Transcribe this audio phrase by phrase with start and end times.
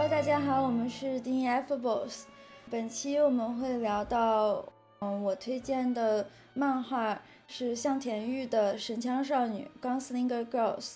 [0.00, 2.26] Hello，大家好，我们是 d i n f a b l e s。
[2.70, 4.64] 本期我们会聊到，
[5.00, 10.94] 嗯，我推荐的漫画是向田玉的《神枪少女》（Gunslinger Girls）。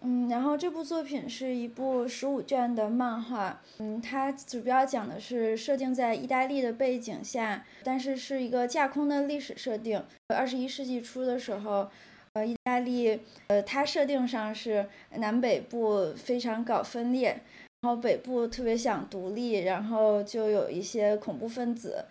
[0.00, 10.02] 嗯，然后这部作品是一部十五卷的漫画，嗯，它主要讲的是设定在意大利的背景下，但是是一个架空的历史设定。
[10.34, 11.90] 二十一世纪初的时候，
[12.32, 17.42] 呃，意大利，呃，它设定上是南北部非常搞分裂，
[17.82, 22.04] 然后北部特别想独立，然后就有一些恐怖分子，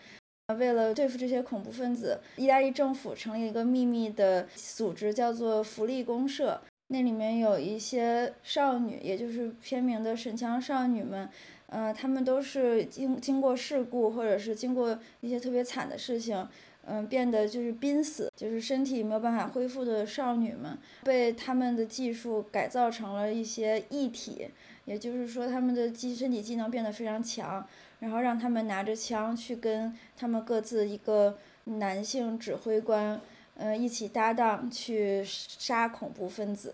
[0.57, 6.59] 为了对付这些恐怖分子，意大利政府成立一个秘密的组织，叫做福利公社。
[6.87, 11.29] 那里面有一些少女，也就是片名的神枪少女们，
[11.67, 16.48] 呃，她们都是经经过事故，或者是经过一些特别惨的事情，
[16.85, 24.48] 嗯，变得就是濒死，就是身体没有办法恢复的少女们，被他们的技术改造成了一些异体，
[24.90, 27.63] 也就是说，他们的机身体机能变得非常强，
[27.99, 33.21] 然后让他们拿着枪去跟他们各自一个男性指挥官。
[33.62, 36.73] 嗯，一起搭档去杀恐怖分子。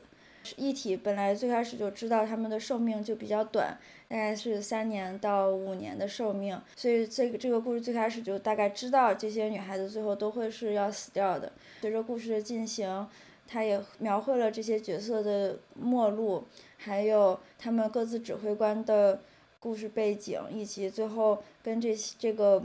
[0.55, 3.75] 一体本来最开始就知道他们的寿命就比较短，
[4.07, 11.51] 大概是三年到五年的寿命，所以这个这个故事最开始就大概知道这些女孩子最后都会是要死掉的。
[11.81, 13.07] 随着故事的进行，
[13.47, 16.45] 他也描绘了这些角色的末路，
[16.77, 19.21] 还有他们各自指挥官的
[19.59, 22.63] 故事背景，以及最后跟这些这个。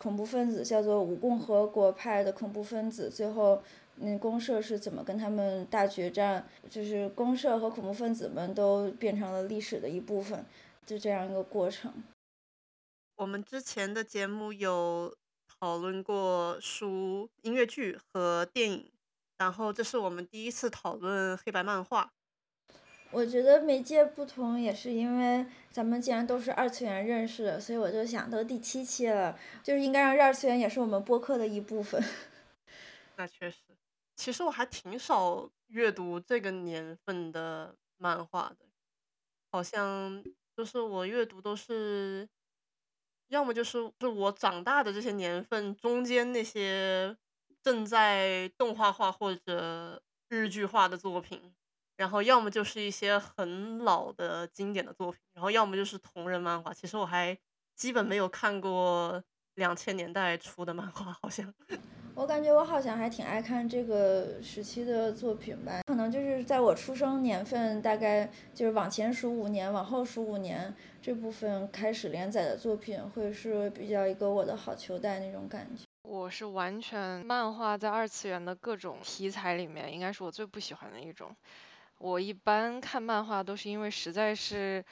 [0.00, 3.62] 恐怖分子叫做五共和国派的恐怖分子，最后
[3.94, 6.44] 那公社是怎么跟他们大决战？
[6.68, 10.44] 就是公社和恐怖分子们都变成了历史的一部分，
[10.84, 12.02] 就这样一个过程。
[13.14, 15.14] 我们之前的节目有
[15.60, 18.90] 讨论过书、音乐剧和电影，
[19.38, 22.12] 然后这是我们第一次讨论黑白漫画。
[23.12, 32.02] 我觉得媒介不同也是因为咱们既然都是二次元认识的，所以我就想都第七期了，就是应该让二次元也是我们播客的一部分。
[33.16, 33.58] 那确实，
[34.16, 38.66] 其实我还挺少阅读这个年份的漫画的，
[39.50, 40.22] 好像
[40.56, 42.28] 就是我阅读都是，
[43.28, 47.16] 要么就是是我长大的这些年份中间那些
[47.66, 51.52] 正在动画化或者日剧化的作品。
[51.96, 56.72] 然后要么就是一些很老的经典的作品，然后要么就是同人漫画。
[56.72, 57.36] 其实我还
[57.74, 59.20] 基本没有看过
[59.56, 61.52] 两千年代初的漫画，好像。
[62.14, 75.85] 我感觉我好像还挺爱看这个时期的作品吧，可能就是在我出生年份，大概就是往前数五年，往后数五年这部分开始连载的作品，会是比较一个我的好球带那种感觉。
[76.08, 81.34] 我是完全漫画在二次元的各种题材里面，应该是我最不喜欢的一种。
[81.98, 84.84] 我一般看漫画都是因为实在是，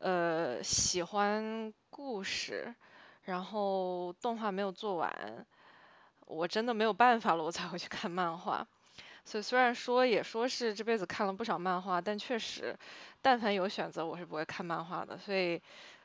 [0.00, 2.74] 呃，喜欢故事，
[3.22, 5.46] 然后动画没有做完，
[6.26, 8.66] 我真的没有办法了，我才会去看漫画。
[9.24, 12.78] 所以虽然说也说是这辈子看了不少漫画，但确实，
[13.22, 15.16] 但凡有选择，我是不会看漫画的。
[15.16, 15.62] 所以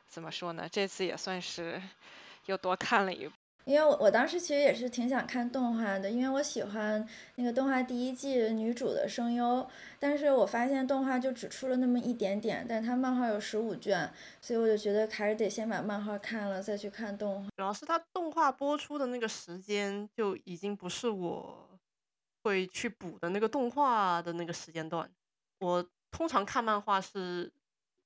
[0.07, 0.69] 怎么说呢？
[0.72, 1.81] 这次也算是
[2.47, 3.29] 又多看了一。
[3.66, 14.12] 因为我我当时其实也是挺想看动画的，因为我喜欢那个动画第一季女主的声优，但是我发现动画就只出了那么一点点，但它漫画有十五卷，
[14.42, 17.50] 所以我就觉得还是得先把漫画看了再去看动画。
[17.58, 21.70] 主要是它动画播出的那个时间就已经不是我
[22.44, 25.08] 会去补的那个动画的那个时间段，
[25.59, 27.52] 我通常看漫画是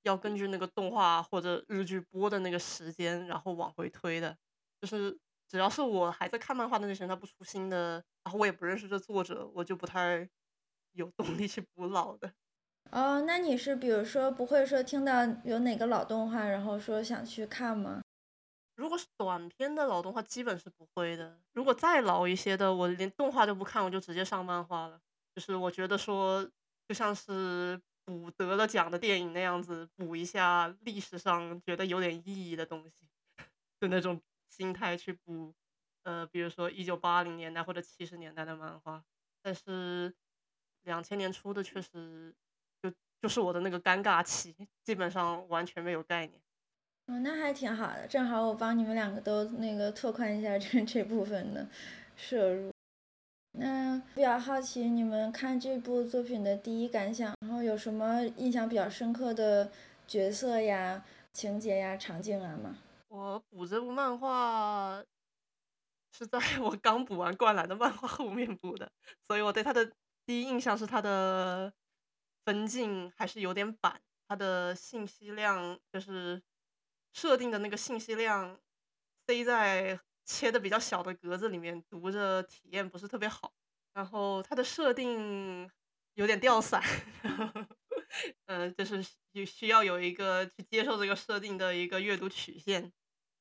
[0.02, 4.36] 要根据那个动画或者日剧播的那个时间，然后往回推的，
[4.82, 5.18] 就是。
[5.54, 10.28] 只要是我还在看漫画的那时候，他不出新的，然后我也不认识这作者，我就不太
[10.94, 12.34] 有动力去补老的。
[12.90, 18.02] 哦，那你是比如说不会说听到有哪个老动画，然后说想去看吗？
[18.76, 21.40] 如果是短片的老动画，基本是不会的。
[21.54, 25.00] 如果再老一些的，我连动画都不看，我就直接上漫画了。
[25.36, 26.44] 就是我觉得说，
[26.88, 33.08] 就像是补得了奖的电影那样子，补一下历史上觉得有点意义的东西
[33.80, 34.20] 就那种。
[34.56, 35.52] 心态去补，
[36.04, 39.04] 呃，比如说一九八零年代或者七十年代的漫画，
[39.42, 40.14] 但是
[40.84, 42.32] 两千年初的确实
[42.80, 46.40] 就就是我的那个尴尬期，基本上完全没有概念。
[47.08, 51.68] 哦，那还挺好的，正好我帮你们两个都那个拓宽一下这 这部分的
[52.16, 52.72] 摄入。
[53.58, 59.72] 那比较好奇你们看这部作品的第一感想，然后有什么印象比较深刻的
[60.08, 61.04] 角色呀、
[61.34, 62.78] 情节呀、场景啊吗？
[63.14, 65.04] 我补这部漫画
[66.12, 68.92] 是在我刚补完《灌篮》的漫画后面补的，
[69.28, 69.86] 所以我对他的
[70.26, 71.72] 第一印象是他的
[72.44, 76.42] 分镜还是有点板，它的信息量就是
[77.14, 78.60] 设定的那个信息量
[79.28, 83.54] 塞在切的比较小的格子里面，读着体验不是特别好。
[83.94, 85.70] 然后它的设定
[86.16, 86.82] 有点掉散，
[88.48, 92.92] 嗯， 就是需需要有一个去接受这个设定的一个阅读曲线。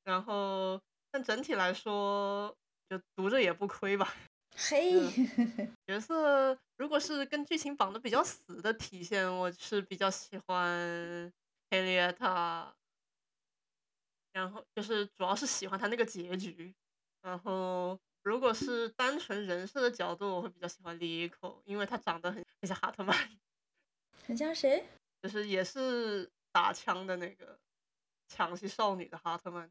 [0.04, 2.54] 然后，但整体来说，
[2.88, 4.14] 就读着也不亏吧。
[4.54, 5.08] 嘿，
[5.86, 11.32] 角色如果是跟剧情绑的比较死的体现，我是比较喜欢
[11.70, 12.70] Henrietta，
[14.32, 16.74] 然后就是主要是喜欢他那个结局。
[17.22, 23.16] 然后，如果是单纯人设的角度，我会比较喜欢 Liko，因为他长得很很像哈特曼，
[24.26, 24.84] 很像谁？
[25.22, 27.58] 就是也是打枪的那个
[28.28, 29.70] 抢戏少女的哈特曼。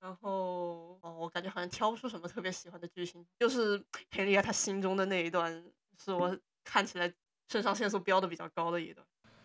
[0.00, 5.52] 然后哦，我感觉好像挑不出什么特别喜欢的剧情，就是佩利亚他心中的那一段，
[5.98, 7.12] 是我看起来
[7.48, 9.04] 肾上腺素飙的比较高的一段。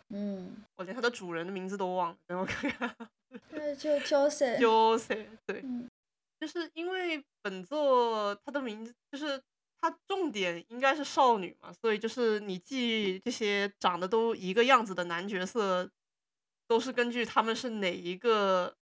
[0.10, 2.96] 嗯，我连他的主人的名字都忘了，等我看看。
[3.50, 4.60] 对，就 Jose。
[4.60, 5.66] Jose，对，
[6.40, 9.42] 就是因为本作它的名字就是
[9.82, 15.90] 它重点应该是少女嘛，所以就是你记这些长得都一个样子的男角色，
[16.68, 18.78] 都是根据他们是哪一个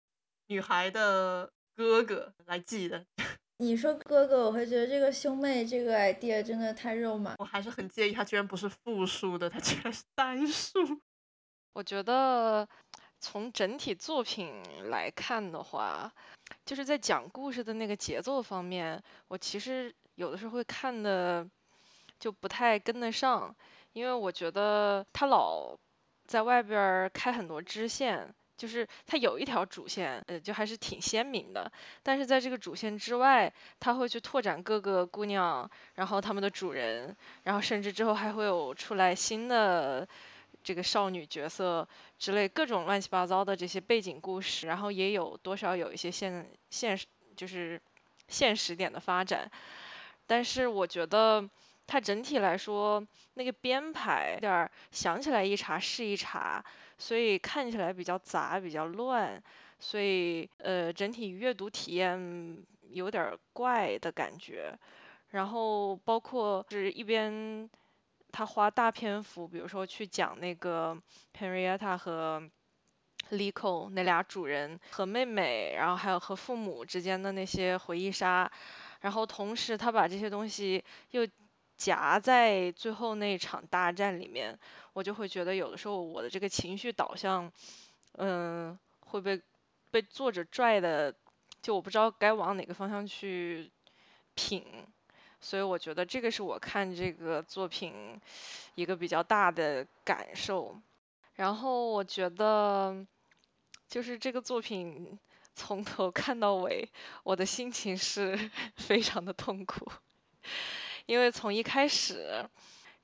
[0.47, 1.53] 女孩的。
[1.75, 3.05] 哥哥来记的，
[3.57, 7.35] 你说哥哥，我会觉得这个兄妹这个 idea 真的太肉麻。
[7.39, 10.79] 我还是很介意他居然不是复数的，他居然是单数。
[11.73, 12.67] 我觉得
[13.19, 16.11] 从整体作品来看的话，
[16.65, 21.47] 就是在讲故事的那个节奏方面，我其实有的时候会看的
[22.19, 23.55] 就不太跟得上，
[23.93, 25.77] 因为我觉得他老
[26.27, 28.33] 在外边开很多支线。
[28.61, 31.71] 就是它有一条主线，呃，就还是挺鲜明的。
[32.03, 40.07] 但是在这个主线之外，它会去拓展各个姑娘，然后他们的主人，然后甚至之后还会有出来新的
[40.63, 41.87] 这个少女角色
[42.19, 47.81] 之类各种乱七八糟的这些背景故事，然后也有多少有一些现现实就是
[48.27, 49.49] 现实点的发展。
[50.27, 51.49] 但是我觉得
[51.87, 53.03] 它整体来说
[53.33, 56.63] 那个编排有点想起来一茬是一茬。
[57.01, 59.41] 所以看起来比较杂，比较乱，
[59.79, 62.55] 所以呃整体阅读体验
[62.91, 64.77] 有点怪的感觉。
[65.31, 67.67] 然后包括是一边
[68.31, 70.95] 他花大篇幅，比如说去讲那个
[71.37, 72.47] Henrietta 和
[73.31, 78.51] Lico 那俩主人和妹妹，然后还有和父母之间的那些回忆杀，
[78.99, 81.25] 然后同时他把这些东西又
[81.81, 84.59] 夹在最后那场大战里面。
[84.93, 87.49] 我就会觉得有的时候我的这个情绪导向，
[88.17, 89.41] 嗯，会被
[89.89, 91.15] 被作者拽的，
[91.61, 93.71] 就我不知道该往哪个方向去
[94.35, 94.65] 品，
[95.39, 98.19] 所以我觉得这个是我看这个作品
[98.75, 100.77] 一个比较大的感受。
[101.35, 103.05] 然后我觉得
[103.87, 105.17] 就是这个作品
[105.55, 106.89] 从头看到尾，
[107.23, 108.37] 我的心情是
[108.75, 109.89] 非常的痛苦，
[111.11, 112.49] 因为从一开始。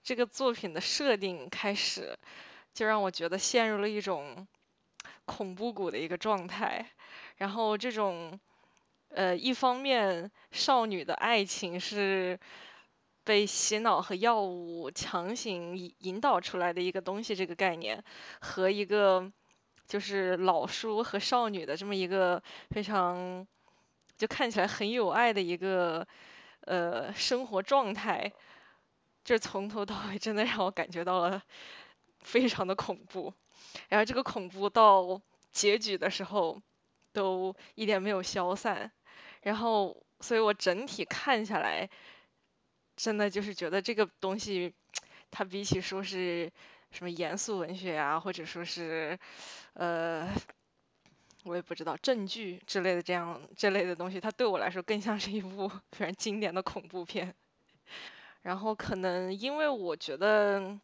[0.04, 2.18] 这个作品的设定开始
[2.74, 4.48] 就让我觉得陷入了一种
[5.26, 6.90] 恐怖谷的一个状态，
[7.36, 8.40] 然后这种
[9.10, 12.40] 呃一方面少女的爱情是
[13.26, 18.02] 被洗脑和药物强行引引导出来的一个东西，这个概念
[18.40, 19.30] 和一个
[19.90, 23.46] 就是老叔和少女的这么一个非常
[24.18, 26.08] 就看起来很有爱的一个
[26.68, 28.32] 呃生活状态。
[29.24, 31.44] 这从头到尾真的让我感觉到了
[32.22, 33.34] 非常的恐怖，
[33.90, 35.22] 然后这个恐怖到
[35.52, 36.62] 结局的时候
[37.12, 38.90] 都一点没有消散，
[39.42, 41.90] 然后所以我整体看下来，
[42.96, 44.74] 真的就是觉得这个东西
[45.30, 46.50] 它比起说是
[46.92, 49.20] 什么严肃文学啊，或者说是
[49.74, 50.30] 呃
[51.48, 57.34] 我也不知道正剧之类的这样这类的东西，它对我来说更像是一部 非常经典的恐怖片。
[58.42, 60.78] 然后可能因为我觉得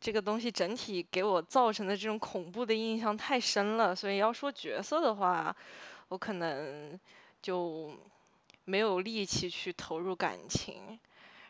[0.00, 5.56] 这个东西整体给我造成的这种恐怖的印象太深了，所以要说角色的话，
[6.08, 6.98] 我可能
[7.40, 7.96] 就
[8.64, 10.98] 没有力气去投入感情，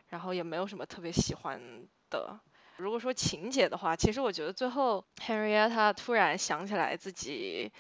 [0.09, 1.61] 然后也没有什么特别喜欢
[2.11, 2.39] 的。
[2.77, 7.73] 如果说情节的话，其实我觉得最后 Henrietta 突然想起来自己。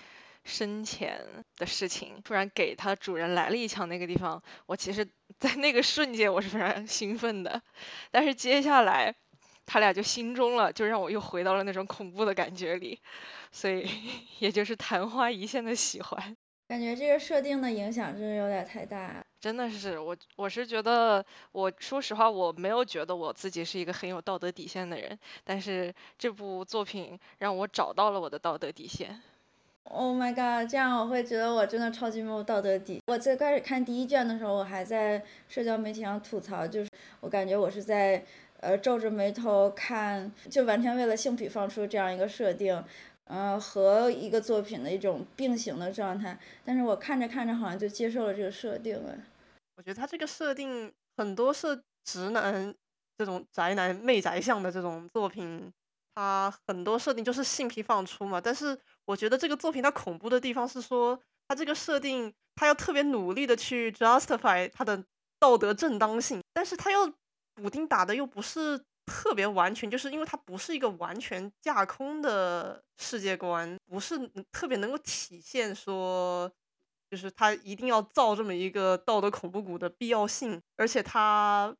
[0.44, 1.20] 生前
[1.56, 5.08] 的事情，突然给它主人来了一枪，那个地方，我其实，
[5.38, 7.62] 在那个瞬间我是非常兴奋的，
[8.10, 9.14] 但是接下来
[9.66, 13.00] 他俩就心中了，就让我又回到了那种恐怖的感觉里，
[13.52, 13.88] 所以
[14.38, 16.36] 也就是昙花一现的喜欢。
[16.66, 19.24] 感觉这个设定的影响真的有点太大。
[19.40, 29.22] 真的是我，我是觉得，我说实话，我没有觉得我自己是一个很有道德底线的人，但是这部作品让我找到了我的道德底线。
[29.90, 30.68] Oh my god！
[30.68, 33.00] 这样我会觉得我真的超级没有道德底。
[33.06, 38.24] 我最开始看第一卷的时候，我还在社交媒体上吐槽，就是我感觉我是在
[38.60, 42.82] 呃皱着眉头看，就完全为了性癖放出这样一个设定，
[43.24, 46.36] 呃和一个作品的一种并行的状态。
[46.64, 49.14] 但是我看着看着好像就接受了这个设定了。
[49.76, 52.74] 我觉得他这个设定很多是直男
[53.18, 55.70] 这种宅男媚宅向的这种作品，
[56.14, 58.76] 他很多设定就是性癖放出嘛，但是。
[59.06, 65.04] 我觉得这个作品它恐怖的地方是说，它这个设定，它要特别努力的去 justify 它的
[65.38, 67.12] 道德正当性，但是它又
[67.54, 74.18] 补丁打的又不是特别完全，就是因为它不是一个完全架空的世界观，不是
[74.50, 76.50] 特别能够体现说，
[77.10, 81.76] 就是它一定要造这么一个道德恐怖谷的必要性，而且它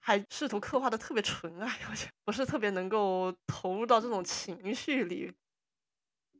[0.00, 5.32] 还试图刻画的特别纯爱，我觉得不是特别能够投入到这种情绪里。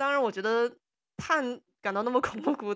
[0.01, 0.75] 当然，我觉得
[1.19, 2.75] 探感到那么恐怖谷，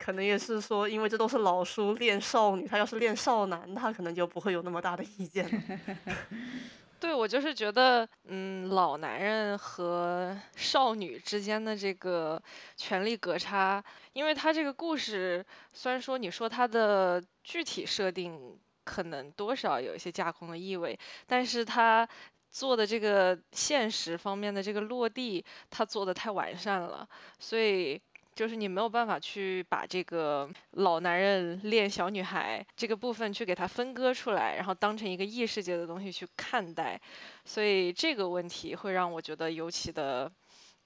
[0.00, 5.78] 可能也是说，因为这都是老书练少女，他要是练少男，他可能就不会有那么大的意见了。
[6.98, 12.42] 对，我就是觉得，嗯，老男人和少女之间的这个
[12.76, 22.08] 权力隔差，因为他这个故事，虽然说你说他的具体设定可能多少有一些架空的意味，但是他。
[22.50, 28.00] 做的这个现实方面的这个落地，他做的太完善了，所以
[28.34, 37.00] 就是你没有办法去把这个老男人恋小女孩这个部分去给它分割出来，然后当成一个异世界的东西去看待，
[37.44, 40.30] 所以这个问题会让我觉得尤其的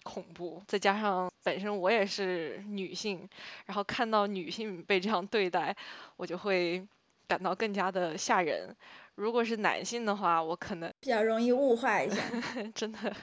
[0.02, 0.62] 恐怖。
[0.66, 3.28] 再加上本身我也是女性，
[3.66, 5.76] 然后看到女性被这样对待，
[6.16, 6.86] 我就会
[7.28, 8.76] 感到更加的吓人。
[9.16, 12.16] 如果是男性的话，我可能比较容易物化一下，
[12.74, 13.14] 真的，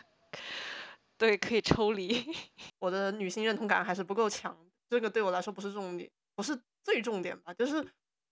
[1.18, 2.26] 对，可以抽离。
[2.80, 4.58] 我的女性认同感还是不够强，
[4.90, 7.54] 这个对我来说不是重点，不是最重点吧？
[7.54, 7.86] 就是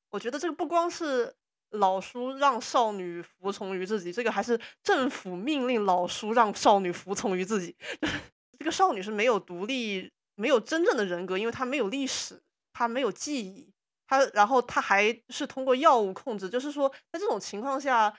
[0.10, 1.34] 我觉得这个不光是
[1.72, 7.76] 老叔让少女服从于自己，这个还是政府命令老叔让少女服从于自己。
[8.58, 12.42] 这个少女是没有独立、没有真正的人格，因为她没有历史，
[12.74, 13.72] 她没有记忆。
[14.10, 18.12] 他，然后他还是通过药物控制，就是说，在这种情况下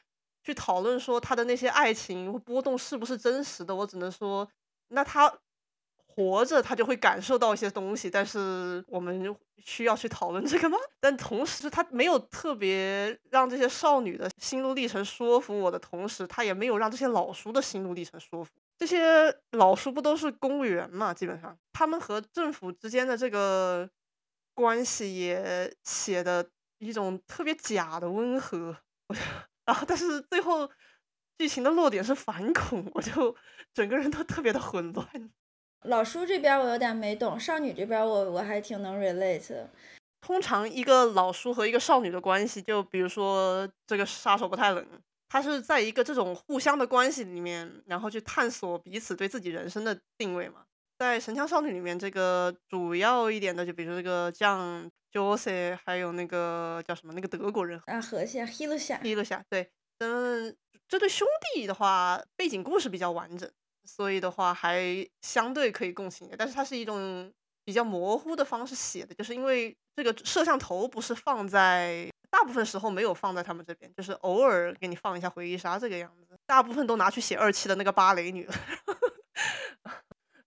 [0.45, 4.49] 去讨论说他的那些爱情波动是不是真实的，我只能说，
[4.91, 5.33] 那他
[6.07, 10.79] 活着他就会感受到一些东西，但是我们需要去讨论这个吗？
[11.01, 18.51] 但同时他没有特别让这些少女的心路历程说服我的同时，他也没有让这些老叔的心路历程说服。
[18.79, 21.13] 这些老叔不都是公务员嘛？
[21.13, 23.91] 基本上他们和政府之间的这个。
[24.55, 28.77] 关系也写的一种特别假的温和，
[29.09, 29.17] 我
[29.65, 30.69] 然后但是最后
[31.39, 33.35] 剧情的落点是反恐，我就
[33.73, 35.31] 整个人都特别的混乱。
[35.85, 39.67] 老叔这边我有点没懂，少女这边我我还挺能 relate。
[40.21, 44.87] 通常一个老叔和一个少女的关系，就比如说这个杀手不太冷，
[45.29, 50.67] 他是在一个这种互相的关系里面，然后去探索彼此对自己人生的定位嘛。
[51.01, 60.55] 在《神枪少女》里面，这个主要一点的，就比如这个将 Jose，还有那个叫什么那个德国人啊，和下 h i l 夏 h i l 夏，对，嗯，
[60.87, 63.51] 这对兄弟的话，背景故事比较完整，
[63.87, 64.85] 所以的话还
[65.23, 66.37] 相对可以共情一点。
[66.37, 67.33] 但是它是一种
[67.65, 78.55] 比较模糊的方式写的，就是因为这个摄像头不是放在大部分时候没有放在他们这边，就是偶尔给你放一下回忆杀这个样子，大部分都拿去写二期的那个芭蕾女了。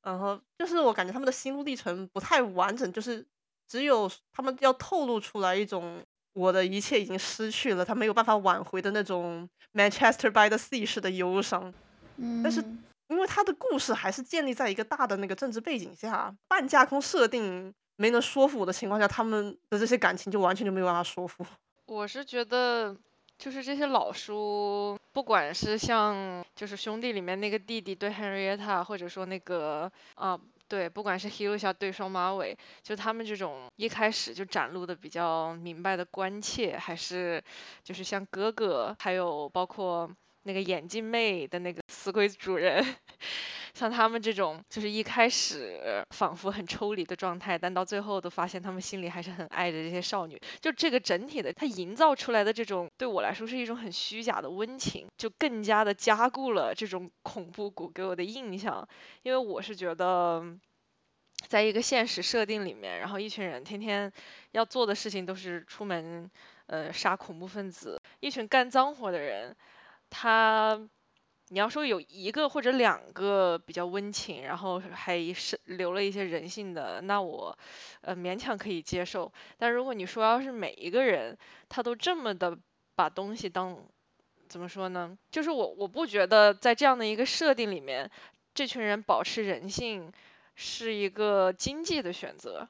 [0.03, 3.25] 然后就是我感觉他们的心路历程不太完整，就是
[3.67, 11.73] 只有他们要透露出来一种我的一切已经失去了，他没有办法挽回的那种 Manchester by the Sea 式的忧伤。
[12.17, 12.63] 嗯，但是
[13.07, 21.45] 因为他的故事还是建立在一个大的那个政治背景下，半架空设定没能说服我的情况下，他们的这些感情就完全就没有办法说服。
[21.85, 22.95] 我是觉得。
[23.37, 37.43] 就是这些老书，不管是像就是兄弟里面那个弟弟对 Henrietta，或者说那个啊对，不管是 Hilda 对双马尾，就他们这种一开始就展露的比较明白的关切，还是
[37.83, 40.09] 就是像哥哥，还有包括
[40.43, 42.83] 那个眼镜妹的那个死鬼主人。
[43.73, 50.39] 像他们这种，就是一开始仿佛很抽离的状态，但到最后都发现他们心里还是很爱着这些少女。
[50.61, 58.87] 就这个整体的，它营造出来的这种，对我来说是一种很虚假的温情，就更加的加固了这种恐怖谷给我的印象。
[59.23, 60.45] 因为我是觉得，
[61.47, 64.11] 在一个现实设定里面，然后一群人天天
[64.51, 66.29] 要做的事情都是出门，
[66.67, 69.55] 呃，杀恐怖分子，一群干脏活的人，
[70.11, 70.79] 他，
[71.49, 77.55] 你要说有一个或者两个比较温情，然后还是留了一些人性的，那我，
[78.01, 79.31] 呃，勉强可以接受。
[79.57, 81.37] 但如果你说要是每一个人
[81.69, 82.57] 他都这么的
[82.95, 83.77] 把东西当，
[84.47, 85.17] 怎么说呢？
[85.31, 88.09] 就是我我不觉得在这样的一个设定里面，
[88.55, 90.11] 这群人保持人性
[90.55, 92.67] 是一个经济的选择，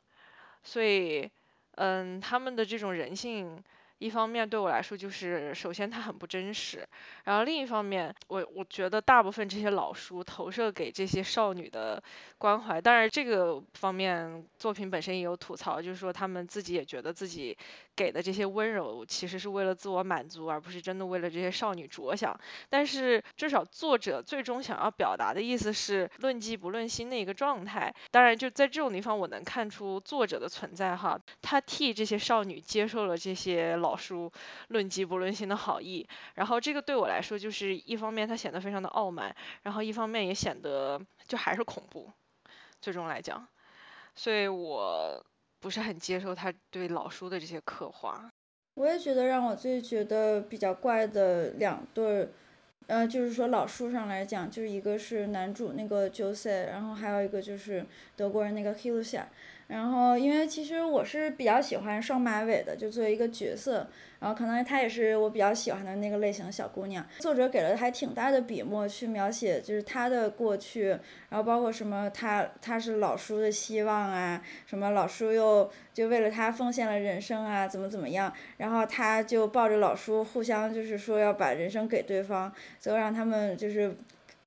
[0.63, 1.30] 所以，
[1.75, 3.63] 嗯，他们的这种人性。
[4.03, 6.86] 一方面对我来说就是，首先它很不真实，
[7.24, 12.03] 然后另一方面，我我觉得大部分这些老书投射给这些少女的
[12.38, 17.57] 关怀，当然这个方面作品本身也有吐槽，就是说他们自己也觉得自己
[17.95, 22.38] 给的这些温柔其实是为了自我满足，而不是真的为了这些少女着想。
[22.69, 27.95] 但是至少作者最终想要表达的意思是论迹不论心的一个状态。
[28.12, 33.92] 当然就在这种地方，我能看出作者的存在哈，他替这些少女接受了这些老。
[33.93, 34.31] 老书
[34.69, 42.09] 论迹不论心的好意，然后这个对我来说就是一方面他显得非常的傲慢，然后一方面也显得就还是恐怖，
[42.81, 43.47] 最终来讲，
[44.15, 45.23] 所以我
[45.59, 48.27] 不是很接受他对老书的这些刻画。
[48.73, 52.29] 我也觉得让我最觉得比较怪的两对，
[52.88, 57.85] 呃，就是说老书上来讲，就是一个是男主那个 Jose，然后还有一个就是
[58.15, 59.25] 德国人那个 Hilsa。
[59.67, 63.88] 然后，因为其实我是比较喜欢双马尾的，就作为一个角色，
[64.20, 67.03] 然后可能她也是我比较喜欢的那个类型的小姑娘。
[67.20, 70.89] 作者给了还挺大的笔墨去描写，就是她的过去，
[71.29, 83.96] 然后包括什么她她是老叔的希望啊，什么老叔又就为了她奉献了人生啊，怎么怎么样，然后她就抱着老叔互相就是说要把人生给对方，最后让他们就是。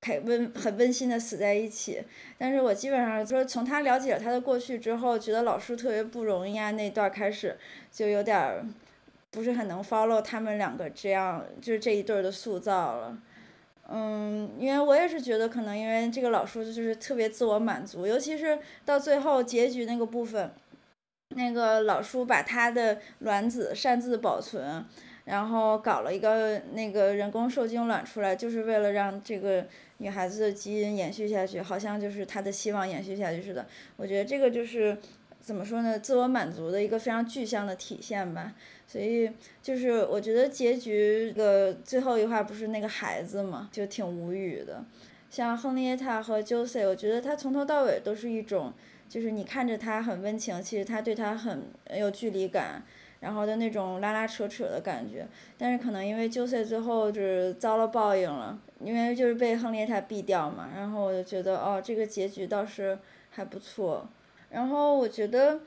[0.06, 2.00] 很温很温馨的死在一起，
[2.38, 7.56] 但是我基本上说从他了解了他的过去之后，觉得老叔特别不容易啊，那段开始
[7.90, 8.64] 就有点儿
[9.32, 13.18] 不是很能 follow 他们两个这样就是这一对儿的塑造了，
[13.90, 20.52] 嗯，因为我也是觉得可能因为这个老叔就是特别自我满足，尤其是到最后结局那个部分，
[21.35, 24.85] 那个老叔把他的卵子擅自保存，
[25.24, 29.66] 然后搞了一个那个人工受精卵出来，就是为了让这个。
[29.98, 33.66] 女孩子的基因延续下去，好像就是她的希望延续下去似的。
[33.96, 34.96] 我觉得这个就是
[35.40, 35.98] 怎么说呢？
[35.98, 38.54] 自我满足的一个非常具象的体现吧。
[38.87, 39.30] 所以
[39.62, 44.85] 就是我觉得结局的最后一话不是那个孩子嘛，就挺无语的。
[45.28, 48.72] 像亨利耶塔和 Jose，我觉得他从头到尾都是一种，
[49.09, 51.64] 就是你看着他很温情，其实他对他很
[51.96, 52.85] 有距离感。
[53.26, 55.26] 然后的那种拉拉扯扯的感觉，
[55.58, 62.96] 但是可能因为 Jose 最后就是遭了报应了，因为就是被亨利塔毙掉嘛，然后我就觉得哦，这个结局倒是
[63.30, 64.08] 还不错。
[64.48, 65.58] 然后我觉得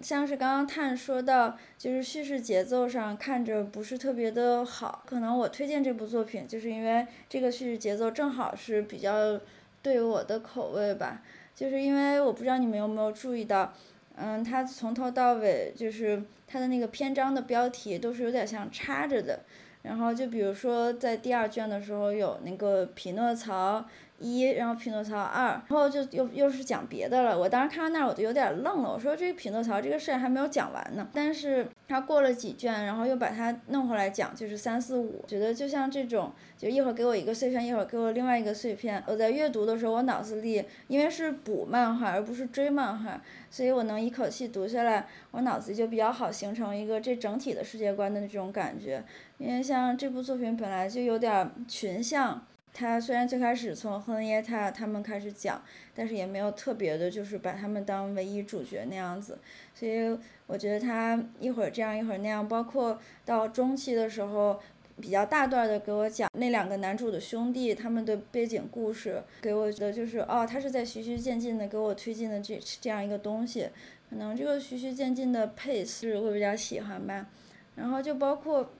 [0.00, 9.40] 像是刚刚探说到，就是叙事节奏上看着不是特别的好，可能我推荐这部作品就是因为这个叙事节奏正好是比较
[9.82, 11.20] 对我的口味吧，
[11.52, 13.72] 就是因为我不知道你们有没有注意到。
[14.20, 19.40] 嗯，它从头到尾就是它的那个篇章的标题都是有点像插着的，
[19.82, 23.84] 然后就比如说在第二卷的时候有那个匹诺曹。
[24.20, 27.38] 一，然后匹诺曹二，然后就又又是讲别的了。
[27.38, 28.92] 我当时看到那儿，我就有点愣了。
[28.92, 31.06] 我说这个匹诺曹这个事还没有讲完呢。
[31.14, 35.24] 但是他过了几卷，然后又把它弄回来讲，就是三四五。
[35.26, 39.02] 觉得就像这种，就一会儿给我一个碎片，一会儿给我另外一个碎片。
[39.06, 43.20] 我在阅读的时候，我脑子里因为是补漫画而不是追漫画，
[43.50, 49.02] 所以我能一口气读下来，我脑子就比较好形成一个这整体的世界观的那种感觉。
[49.38, 52.46] 因为像这部作品本来就有点群像。
[52.78, 55.60] 他虽然最开始从亨耶塔他们开始讲，
[55.96, 59.36] 但是也没有特别的，就是把他们当唯一主角那样子，
[59.74, 64.60] 所以我觉得他一会儿这样一会儿那样，包括到中期的时候，
[65.00, 73.68] 比较大段的给我讲那两个男主的兄弟他们的背景故事，给我的就是哦，他是在循序渐进的给我推进的这这样一个东西，
[74.08, 77.26] 可能这个循序渐进的配是会比较喜欢吧，
[77.74, 78.70] 然后就包括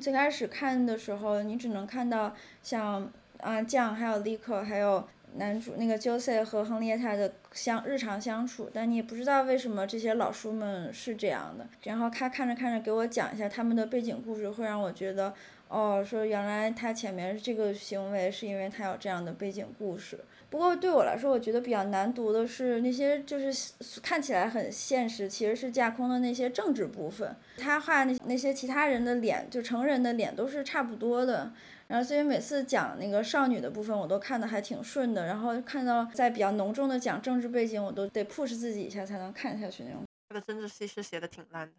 [0.00, 3.10] 最开始看的时候，你只能看到像。
[3.44, 11.66] 啊，酱还有利克，还有男主那个 Jose 和亨利叶塔的相日常相处，但你也不知道为什么这些老叔们是这样的。
[11.82, 15.34] 然后他看着看着给我讲一下他们的背景故事，会让我觉得，
[15.68, 20.18] 哦，说原来他前面这个行为是因为他有这样的背景故事。
[20.48, 27.36] 不过对我来说，我觉得比较难读的是那些就是看起来很现实，其实是架空的那些政治部分。
[27.58, 31.52] 他画那那些其他人的脸，就成人的脸都是差不多的。
[31.86, 35.26] 然后所以每次讲那个少女的部分，我都看的还挺顺的。
[35.26, 40.02] 然后看到在比较浓重的讲政治背景，我都得 push 自己一下才能看下去那种。
[40.28, 41.74] 他的政治戏是写的挺烂的。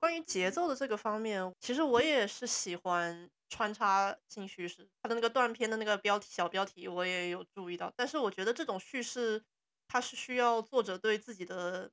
[0.00, 4.88] 关于节奏的这个方面，其实我也是喜欢穿插性叙事。
[5.02, 9.42] 他的那个断片的那个标题小标题我也有注意到，但是我觉得这种叙事
[9.88, 11.90] 它是需要作者对自己的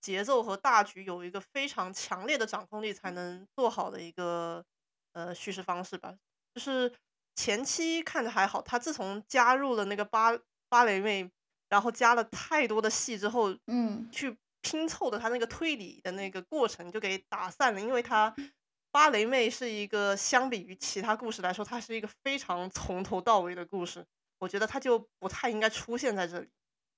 [0.00, 4.62] 节奏和大局有一个非常强烈的掌控力才能做好的一个
[5.12, 6.14] 呃叙事方式吧。
[6.54, 6.92] 就是
[7.34, 10.38] 前期看着还好，他自从加入了那个芭
[10.68, 11.30] 芭蕾妹，
[11.68, 14.36] 然后加了太多的戏之后，嗯，去。
[14.66, 18.34] 拼凑的他那个推理的那个过程就给打散了，因为他
[18.90, 24.06] 芭蕾妹是一个相比于其他故事来说，它是一个非常从头到尾的故事。
[24.38, 26.48] 我觉得他就不太应该出现在这里。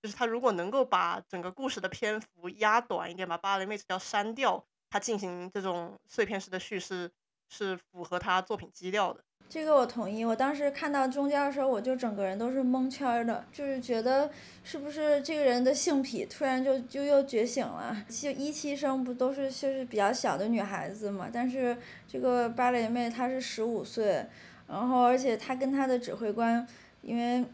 [0.01, 7.11] 就是他如果能够把整个故事的篇幅压短一点，把芭蕾妹要删掉，他进行这种碎片式的叙事，
[7.49, 9.25] 是符合他作品基调的。
[9.48, 10.24] 这个我同意。
[10.24, 14.30] 我当时看到中间的时候，我就整个人都是蒙圈的，就是觉得
[14.64, 17.96] 是不是这个人的性癖突然就就又觉醒了？
[18.09, 21.28] 就一期生不都是就是比较小的女孩子嘛？
[21.32, 21.76] 但是
[22.09, 24.26] 这个芭蕾妹她是十五岁，
[24.68, 26.66] 然后而且她跟她的指挥官，
[27.02, 27.44] 因为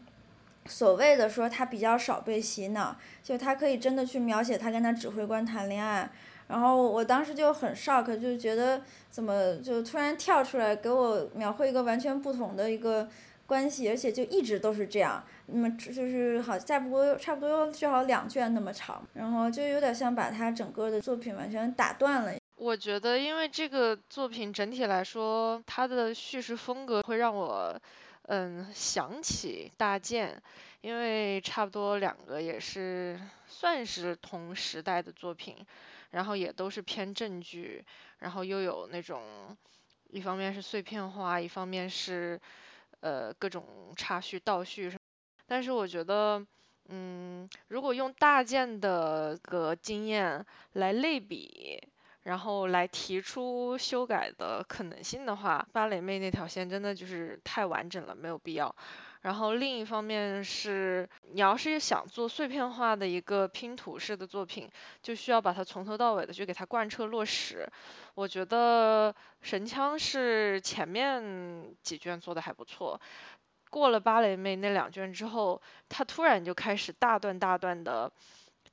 [0.65, 6.09] 所谓的说她比较少被洗脑，就她可以真的去描写她跟她指挥官谈恋爱。
[6.53, 13.09] 然后我当时就很 shock，就觉得怎么就突然跳出来给我描绘一个完全不同的一个
[13.47, 22.33] 关系，而且就一直都是这样，那么就是好再不过差不多至少两卷那么长，然后就有点像把他整个的作品完全打断了。
[22.55, 27.75] 我觉得，因为这个作品整体来说，它的叙事风格会让我
[28.27, 30.39] 嗯想起大剑，
[30.81, 35.55] 因为差不多两个也是算是同时代的作品。
[36.13, 37.83] 然后也都是偏正剧，
[38.19, 39.57] 然后又有那种，
[40.11, 42.39] 一方面是碎片化，一方面是，
[42.99, 44.99] 呃，各种插叙、倒叙什么。
[45.47, 46.45] 但是我觉得，
[46.89, 51.81] 嗯，如果用大件的个经验来类比，
[52.21, 58.73] 然后来提出修改的可能性的话，芭蕾妹那条线真的就是太完整了，没有必要。
[59.23, 64.69] 然后另一方面是，你要是想做碎片化的一个拼图式的作品，
[65.01, 67.67] 就需要把它从头到尾的去给它贯彻落实。
[68.15, 72.99] 我觉得神枪是前面几卷做的还不错，
[73.69, 78.11] 过了芭蕾妹那两卷之后，它突然就开始大段大段的。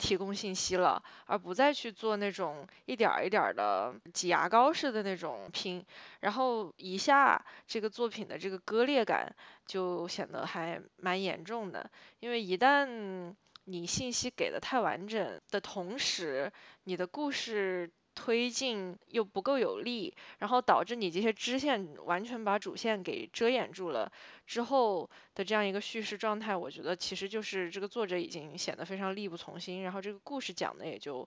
[0.00, 5.84] 提供信息了，而不再去做那种一点儿一点儿的挤牙膏式的那种拼，
[6.20, 9.36] 然后一下这个作品的这个割裂感
[9.66, 13.34] 就显得还蛮严重的，因为一旦
[13.64, 16.50] 你信息给的太完整的同时，
[16.84, 17.92] 你的故事。
[18.14, 24.10] 推进又不够有力，然后导致你这些支线完全把主线给遮掩住了
[24.46, 31.26] 之后的这样一个叙事状态，我觉得其实就是这个作者已经显得非常力不从心，然后这个故事讲的也就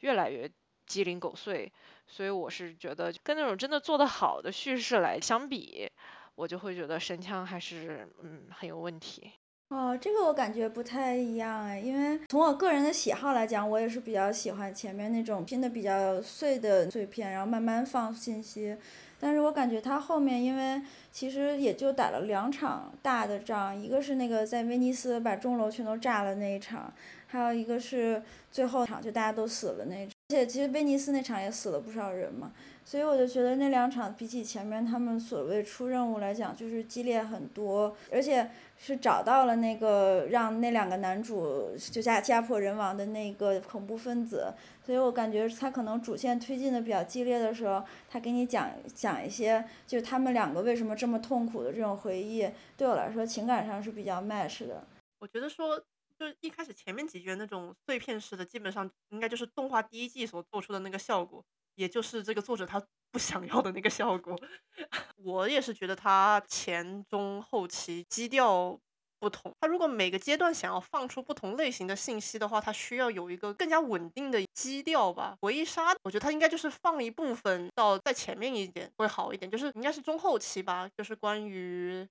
[0.00, 0.50] 越来越
[0.86, 1.72] 鸡零狗碎，
[2.06, 5.90] 所以我是觉得跟那种真的做得好的叙事来相比，
[6.34, 9.32] 我就会觉得神枪还是嗯很有问题。
[9.72, 18.76] 哦，这个我感觉不太一样哎，因为从我个人的喜好来讲，我也是比较喜欢前面那种拼的比较碎的碎片，然后慢慢放信息。
[19.18, 26.92] 但是我感觉他后面，因为其实也就打了两场大的仗，一个是那个在威尼斯把钟楼全都炸了那一场，
[27.26, 30.04] 还有一个是最后场就大家都死了那。
[30.04, 32.52] 而且其实威尼斯那场也死了不少人嘛，
[32.84, 38.50] 所以我就觉得那两场比起前面他们所谓出任务来讲，就是激烈很多，而且。
[38.84, 44.52] 是找到了那个让那两个男主就家家破人亡的那个恐怖分子，
[44.84, 52.44] 所以我感觉他可能主线推进的比较激烈的时候，他给你讲讲一些就他们两个为什么这么痛苦的这种回忆，
[52.76, 54.82] 对我来说情感上是比较 match 的。
[55.20, 55.80] 我觉得说，
[56.18, 62.82] 就是一开始前面几卷那种碎片式的，基本上应该就是动画第一季所做出的那个效果，也就是这个作者他。
[63.12, 64.34] 不想要的那个效果，
[65.22, 68.80] 我也是觉得他前中后期基调
[69.18, 69.52] 不同。
[69.60, 75.36] 他如果每个阶段想要放出不同类型的信息的话，他需要有一个更加稳定的基调吧。
[75.42, 82.08] 回忆杀，我觉得他应该就是放一部分到在前面一点会好一点，就是应该是中后期吧，就是关于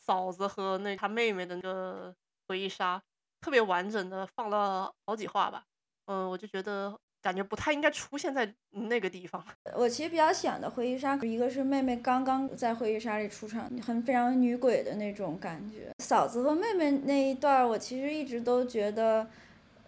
[0.00, 2.12] 嫂子和那他妹妹的那个
[2.48, 3.00] 回忆杀，
[3.40, 5.62] 特别完整的放了好几话吧。
[6.06, 6.98] 嗯，我就觉得。
[7.22, 9.44] 感觉不太应该出现在那个地方。
[9.76, 15.92] 我其实比较喜欢的回忆杀，一个是妹妹刚刚在回忆杀里出场，很非常女鬼的那种感觉。
[15.98, 19.28] 嫂子和妹妹那一段，我其实一直都觉得，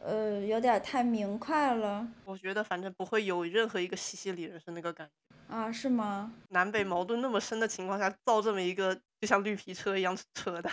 [0.03, 2.07] 呃，有点太明快了。
[2.25, 5.73] 我觉得反正不会有任何一个西西里人是那个感觉啊？
[5.73, 6.33] 是吗？
[6.51, 10.73] 南北矛盾那么深的情况下，造这么一个就像绿皮车一样扯淡。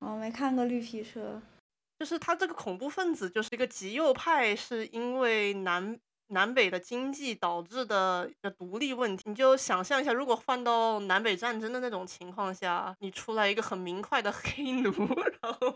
[0.00, 1.40] 我 没看过绿皮车，
[1.98, 5.98] 就是他这个恐怖分子就是一个极右派，是因为南。
[6.30, 14.90] 南北的经济导致的一个独立问题，你就想象一下，如果换到南北战争的那种情况下，你出来一个很明快的黑奴，
[15.40, 15.74] 然后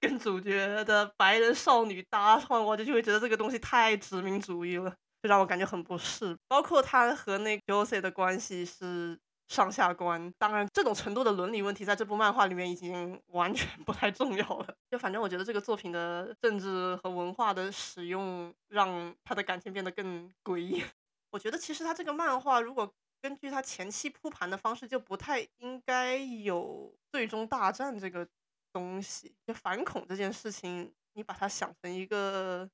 [0.00, 4.90] 跟主角的白人少女搭上，我就就会觉得这个东西太殖民主义了，
[5.22, 6.34] 就让我感觉很不适。
[6.48, 9.18] 包括他和那 Jose 的关系是。
[9.50, 14.76] 上下关，当然这种程度的伦理问题，在这部漫画里面已经完全 不太重要了。
[14.88, 20.80] 就反正我觉得这个作品的政治和文化的使用，让他的感情变得更诡异。
[21.32, 28.24] 我觉得其实他这个漫画，如果根据他前期铺盘的方式，就不太应该有最终大战这个
[28.72, 29.34] 东西。
[29.44, 32.70] 就反恐这件事情，你把它想成一个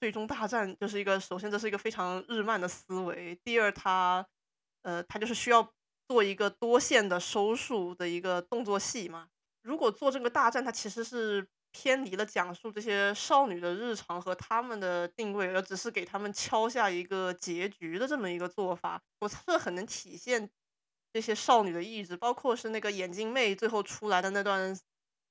[0.00, 3.38] 最终大战，就是一个首先这是一个非常日漫的思维。
[3.44, 4.26] 第二，它
[4.82, 5.72] 呃，它就是需要。
[6.08, 9.28] 做一个多线的收束的一个动作戏嘛？
[9.62, 20.48] 如果做这个大战，它其实是偏离了讲述这些少女的日常和他们的定位，而只是给他们敲下一个结局的这么一个做法，我是很能体现
[21.12, 22.16] 这些少女的意志。
[22.16, 24.78] 包括是那个眼镜妹最后出来的那段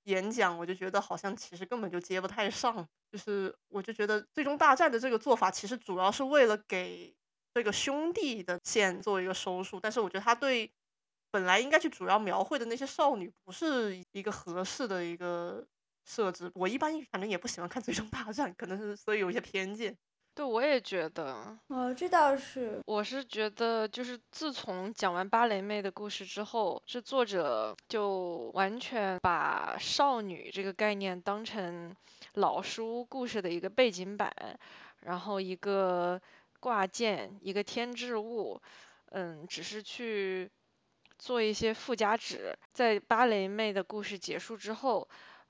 [0.03, 2.85] 演讲，我就觉得好像其实根本就接不太上。
[3.09, 7.15] 就是我就觉得最终大战的这个做法，其实主要是为了给。
[7.55, 10.69] 这个兄弟的线做一个收束，但是我觉得他对
[11.31, 15.65] 本来应该去主要描绘的那些少女不是一个合适的一个
[16.03, 16.51] 设置。
[16.53, 19.95] 我一般反正也不喜欢看最终大战，可能是所以有一些偏见。
[20.33, 21.57] 对，我也觉得。
[21.67, 22.81] 哦，这倒是。
[22.87, 31.95] 我是觉得，就是自从讲完芭蕾妹的故事之后，这作者就完全把少女这个概念当成
[32.33, 34.29] 老书故事的一个背景板，
[35.03, 36.21] 然后一个。
[36.65, 38.59] 挂件一个添置物，
[39.11, 40.49] 嗯，只是去
[41.19, 42.57] 做一些附加值。
[42.73, 45.07] 在芭蕾妹的故事结束之后，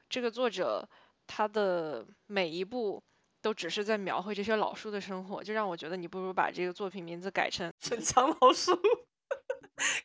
[0.10, 0.86] 这个作者
[1.25, 3.01] 他的每一步
[3.41, 8.73] 都只是在描绘这些老书的生活，就让我觉得你不如把这个作品名字改成《神枪老书》。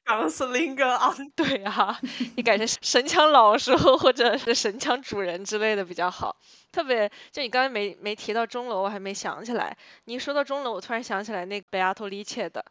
[0.04, 2.00] 刚是另一个啊，对啊，
[2.36, 6.36] 你改成神枪老师或者是神枪主人之类的比较好。
[6.72, 9.76] 特别就你刚才没没提到钟楼，我还没想起来。
[10.04, 12.64] 你一说到钟楼，我突然想起来那个贝阿托利切的，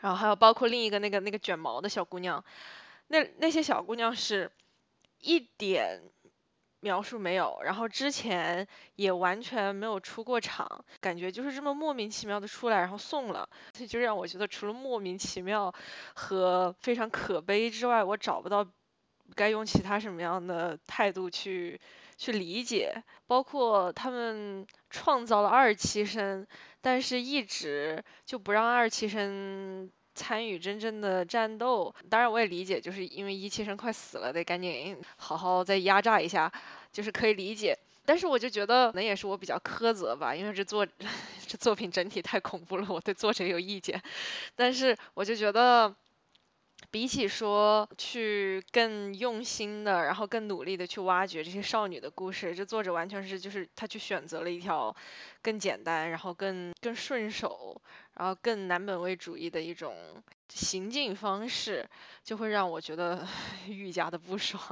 [0.00, 2.44] 然后还有包括另一个那个那个卷毛的小姑娘，
[3.08, 4.50] 那那些小姑娘是
[5.20, 6.00] 一点。
[6.82, 8.66] 描述没有，然后之前
[8.96, 15.72] 也完全没有出过场，感觉就是这么莫名其妙的出来，然后送了，这就让我觉得除了莫名其妙
[16.14, 18.66] 和非常可悲之外，我找不到
[19.36, 21.80] 该用其他什么样的态度去
[22.16, 23.04] 去理解。
[23.28, 26.48] 包括他们创造了二期生，
[26.80, 29.88] 但是一直就不让二期生。
[30.14, 36.52] 参与真正的战斗，当然我也理解，就是因为一期生快死了，得赶紧好好再压榨一下，
[36.92, 37.78] 就是可以理解。
[38.04, 40.86] 但是我就觉得，可能也是我比较苛责吧，因为这作
[41.46, 44.02] 这作品整体太恐怖了，我对作者有意见。
[44.56, 45.94] 但是我就觉得。
[46.90, 54.94] 比起说去更用心的，然后更努力的去挖掘这些少女的故事，这作者完全是就是他去选择了一条
[55.40, 57.80] 更简单，然后更更顺手，
[58.22, 59.92] 然后更男本位主义的一种
[60.48, 61.84] 行进方式，
[62.22, 63.26] 就会让我觉得
[63.66, 64.62] 愈加的不爽。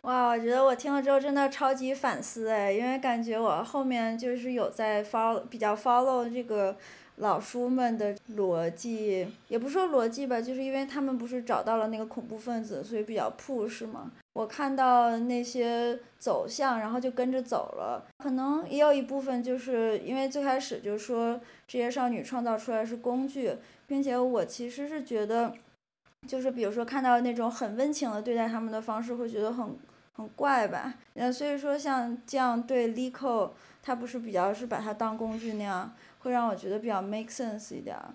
[0.00, 6.78] 哇，我觉得我听了之后真的超级反思哎，因为感觉我后面就是有在 follow 比较 follow 这个。
[7.20, 14.10] 老叔们的逻辑，也不说逻辑吧，就是因为他们不是找到了那个恐怖分子，所以比较 push 嘛。
[14.32, 18.06] 我看到那些走向，然后就跟着走了。
[18.18, 23.54] 可能也有一部分就是因为最开始就说这些少女创造出来是工具，
[23.86, 25.52] 并且我其实是觉得，
[26.26, 29.76] 就是比如说看到那种很温情的对待他们的方式，会觉得很
[30.14, 30.94] 很怪吧。
[31.14, 33.52] 那，所以说像这样对 l i c o
[33.82, 35.92] 他不是比较是把它当工具那样。
[36.20, 38.14] 会让我觉得比较 make sense 一点儿，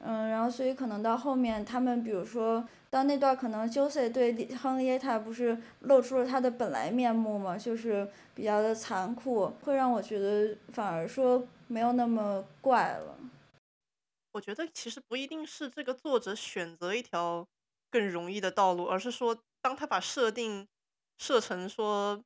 [0.00, 13.16] 嗯，然后所以可能到后面他们比如说到那段可能 Jose 对亨利塔不是露出了他的本来面目嘛，就是比较的残酷，会让我觉得反而说没有那么怪了。
[14.32, 17.46] 我觉得其实不一定是这个作者选择一条
[17.90, 20.66] 更容易的道路，而是说当他把设定
[21.18, 22.22] 设成说。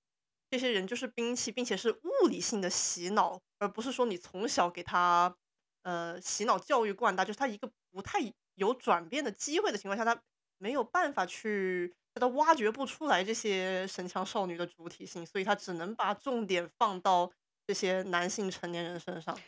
[0.50, 5.34] 这些人就是兵器，并且是物理性的洗脑，而不是说你从小给他，
[5.82, 8.18] 呃，洗脑教育灌大，就是他一个不太
[8.54, 10.20] 有转变的机会的情况下，他
[10.58, 17.30] 没有办法去他挖掘不出来这些神枪少女的主体性，所以他只能把重点放到
[17.66, 19.38] 这些男性成年人身上。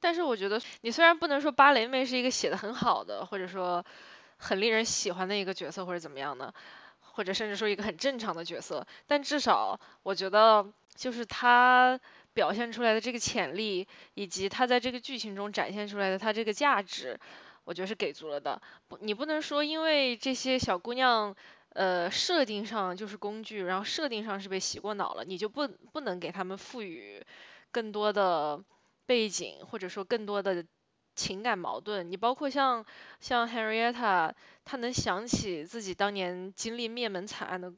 [0.00, 3.84] 但是我觉得，你虽然不能说芭蕾妹是一个写的很好的，或者说
[4.36, 6.52] 很令人喜欢的一个角色，或者怎么样的，
[7.12, 12.00] 或者甚至说一个很正常的角色，但至少我觉得，就是她
[12.34, 17.20] 表现出来的这个潜力，以及她在这个剧情中展现出来的她这个价值，
[17.64, 18.60] 我觉得是给足了的。
[18.88, 21.36] 不，你不能说因为这些小姑娘，
[21.70, 27.24] 呃，设定上就是工具，然后设定上是被洗过脑了，你就不不能给他们赋予
[27.70, 28.62] 更多的。
[29.04, 30.64] 背景或者说更多的
[31.14, 32.84] 情感矛盾，你包括像
[33.20, 34.32] 像 Henrietta，
[34.64, 37.72] 她能想起自己当年经历灭门惨案的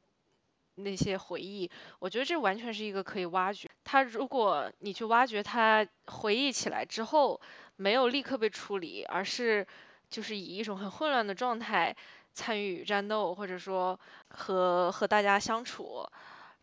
[0.75, 1.69] 那些回忆，
[1.99, 3.69] 我觉得这完全是一个可以挖掘。
[3.83, 7.39] 他如果你去挖掘他回忆起来之后，
[7.75, 9.65] 没有立刻被处理，而是
[10.09, 11.95] 就是以一种很混乱的状态
[12.33, 16.07] 参与战斗，或者说和和大家相处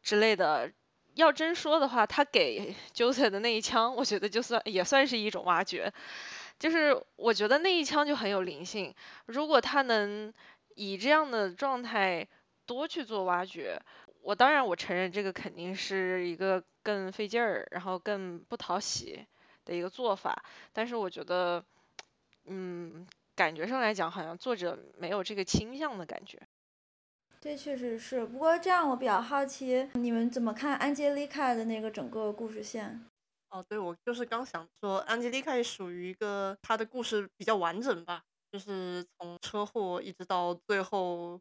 [0.02, 0.70] 之类的。
[1.14, 5.92] 要真说的话，他给 j o s e 的那一枪，我觉得就算也算是一种挖掘。
[6.62, 8.94] 就是我觉得那一枪就很有灵性。
[9.26, 10.32] 如果他能
[10.76, 12.28] 以这样的状态
[12.66, 13.82] 多去做挖掘，
[14.20, 19.26] 我当然我承认这个肯定是一个更费劲儿，然后更不讨喜
[19.64, 20.40] 的一个做法。
[20.72, 21.64] 但是我觉得，
[22.44, 26.40] 嗯，感觉上来讲，好像作者没有这个倾向的感觉。
[27.40, 33.04] 这确实是，不过这样我比较好奇，你们怎么看安吉丽卡的那个整个故事线？
[33.52, 41.38] 哦，对，我就是刚想说，安吉丽卡也属于一个她的故事比较完整吧，就是从车祸一直到最后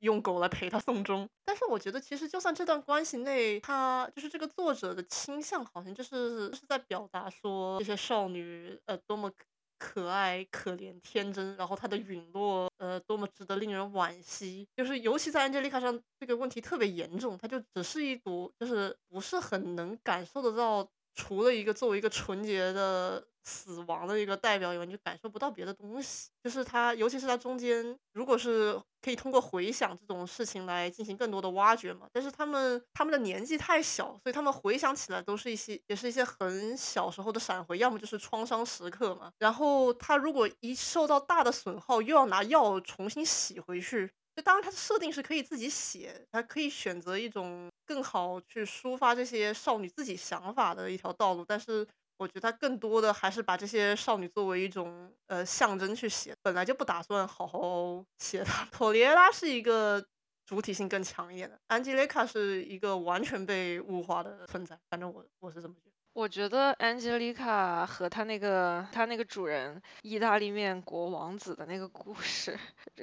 [0.00, 1.26] 用狗来陪她送终。
[1.46, 9.32] 但是我觉得，其实就算这段关系内，他就是这个作者的倾向，好像就是是在表达说这些少女呃多么。
[9.80, 14.66] 可爱、可怜、天真，然后她的陨落，呃，多么值得令人惋惜。
[14.76, 20.90] 就是尤其在安吉丽卡上，这个问题特别严重，她就只是一朵，就是不是很能感受得到。
[21.18, 26.30] 除了一个作为一个纯洁的死亡的一个代表以外，你就感受不到别的东西。
[26.44, 32.06] 就是他，尤其是他中间，如果是可以通过回想这种事情来进行更多的挖掘嘛。
[32.12, 39.32] 但是他们他们的年纪太小，所以他们回想起来都是一些也是一些很小时候的闪回，要么就是创伤时刻嘛。
[39.40, 44.08] 然后他如果一受到大的损耗，又要拿药重新洗回去。
[44.38, 51.44] 就当然，它的设定是可以自己写，它可以选择一种更好去抒发这些少女自己想法的一条道路。
[51.44, 51.84] 但是，
[52.18, 58.64] 我觉得它更多的还是把这些少女作为一种呃象征去写，本来就不打算好好写它。
[58.70, 60.06] 托里拉是一个
[60.46, 64.78] 主体性更强一点的，安吉丽卡是一个完全被物化的存在。
[64.88, 65.87] 反正我我是这么觉得。
[66.18, 72.58] 我觉得安吉丽卡和他那个他那个主人意大利面国王子的那个故事，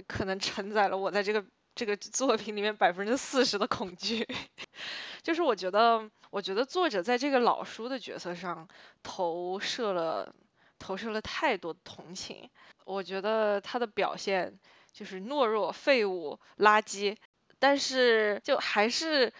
[0.05, 1.41] 可能承载了我在这个
[1.73, 4.27] 这个作品里面百分之四十的恐惧。
[5.23, 8.67] 就是我觉得，我觉得作者在这个老叔的角色上
[9.01, 10.35] 投射了
[10.77, 12.49] 投射了太多同情。
[12.83, 14.59] 我觉得他的表现
[14.91, 17.15] 就是懦弱、废物、垃圾，
[17.59, 19.31] 但是就还是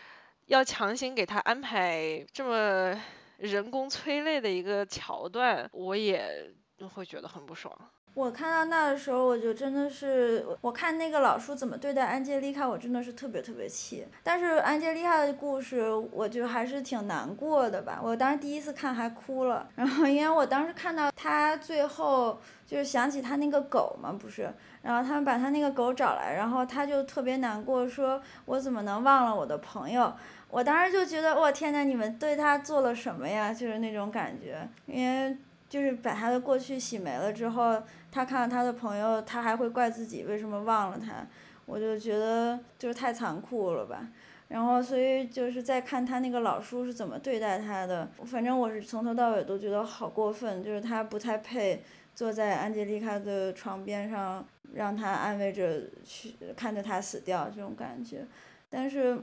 [0.46, 2.98] 要强行给他安排这么。
[3.38, 6.52] 人工催泪的一个桥段，我也
[6.94, 7.74] 会觉得很不爽。
[8.14, 14.08] 我看到那的时候，我就真的是，我看那个老叔怎么对待安吉丽卡，我真的是特别特别气。
[14.24, 18.00] 但是安吉丽卡的故事，我就还是挺难过的吧。
[18.02, 24.50] 我当时第一次看还哭了，然后因为我当时看到他最后就是想起他那个狗嘛，不是，
[24.82, 30.14] 然后他们把他那个狗找来，然后他就特别难过，说我怎么能忘了我的朋友。
[30.56, 33.54] 我当时就觉得，我天呐，你们对他做了什么呀？
[33.54, 35.36] 就是那种感觉，因为
[35.68, 41.28] 就是把他的过去洗没了之后，他看到他的朋友，他还会怪自己为什么忘了他。
[41.66, 44.08] 我就觉得就是太残酷了吧。
[44.48, 51.84] 然后所以就是在看他那个老叔是怎么对待他的，反正我是从头到尾都觉得好过分，就是他不太配
[52.16, 58.26] 坐在安吉丽卡的床边上，让他安慰着去看着他死掉这种感觉，
[58.70, 59.20] 但是。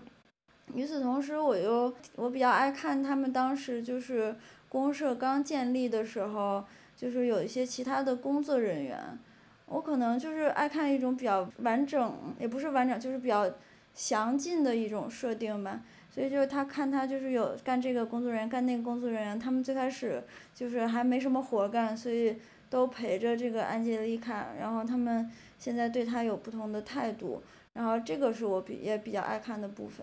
[0.75, 4.35] 与此同时，我又我比较爱看他们当时就是
[4.68, 6.64] 公社刚建立的时候，
[6.96, 8.98] 就是有一些其他的工作人员，
[9.66, 13.51] 我可能就是爱看一种比较完整，也不是完整，就是比较
[13.94, 15.82] 详尽的一种设定吧。
[16.11, 20.22] 所以就是他看他就是有干这个工作人员，干那个工作人员，他们最开始
[20.55, 22.36] 就是还没什么活干，所以
[22.68, 30.01] 都陪着这个安吉丽卡，然后他们现在对他有不同的态度，然后这个是我比也比较爱看的部分。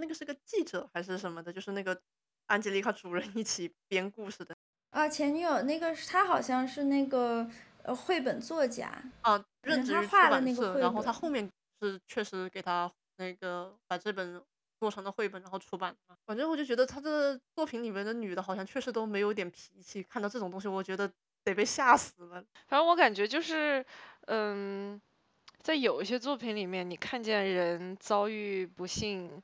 [0.00, 1.52] 那个是个记者还是什么的？
[1.52, 2.00] 就是那个
[2.46, 4.56] 安吉丽卡主人一起编故事的
[4.90, 7.48] 啊，前女友那个他好像是那个
[7.84, 8.90] 呃绘本作家
[9.20, 11.48] 啊，任职于出版社，然后他后面
[11.80, 14.42] 是确实给他那个把这本
[14.80, 16.16] 做成了绘本，然后出版的。
[16.26, 20.02] 反正我就觉得他的作品里面的女的，好像确实都没有点脾气。
[20.02, 21.08] 看到这种东西，我觉得
[21.44, 22.44] 得被吓死了。
[22.66, 23.86] 反正我感觉就是，
[24.26, 25.00] 嗯，
[25.62, 29.40] 在有一些作品里面，你看见人遭遇不幸。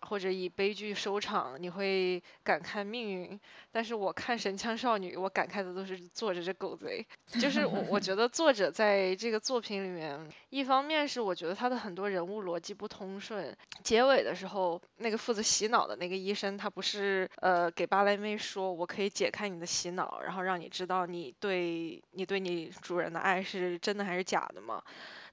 [0.00, 3.38] 或者以悲剧收场，你会感慨命运。
[3.70, 7.06] 但是我看《神枪少女》，我感慨的都是作者这狗贼。
[7.40, 13.56] 就是我，我觉得作者在这个作品里面，一方面是我觉得他的很多人物逻辑不通顺。
[13.84, 24.82] 结尾的时候，那个负责洗脑的那个医生，他不是呃给芭蕾妹说，我可以解开你的洗脑，然后让你知道你对你对你主人的爱是真的还是假的吗？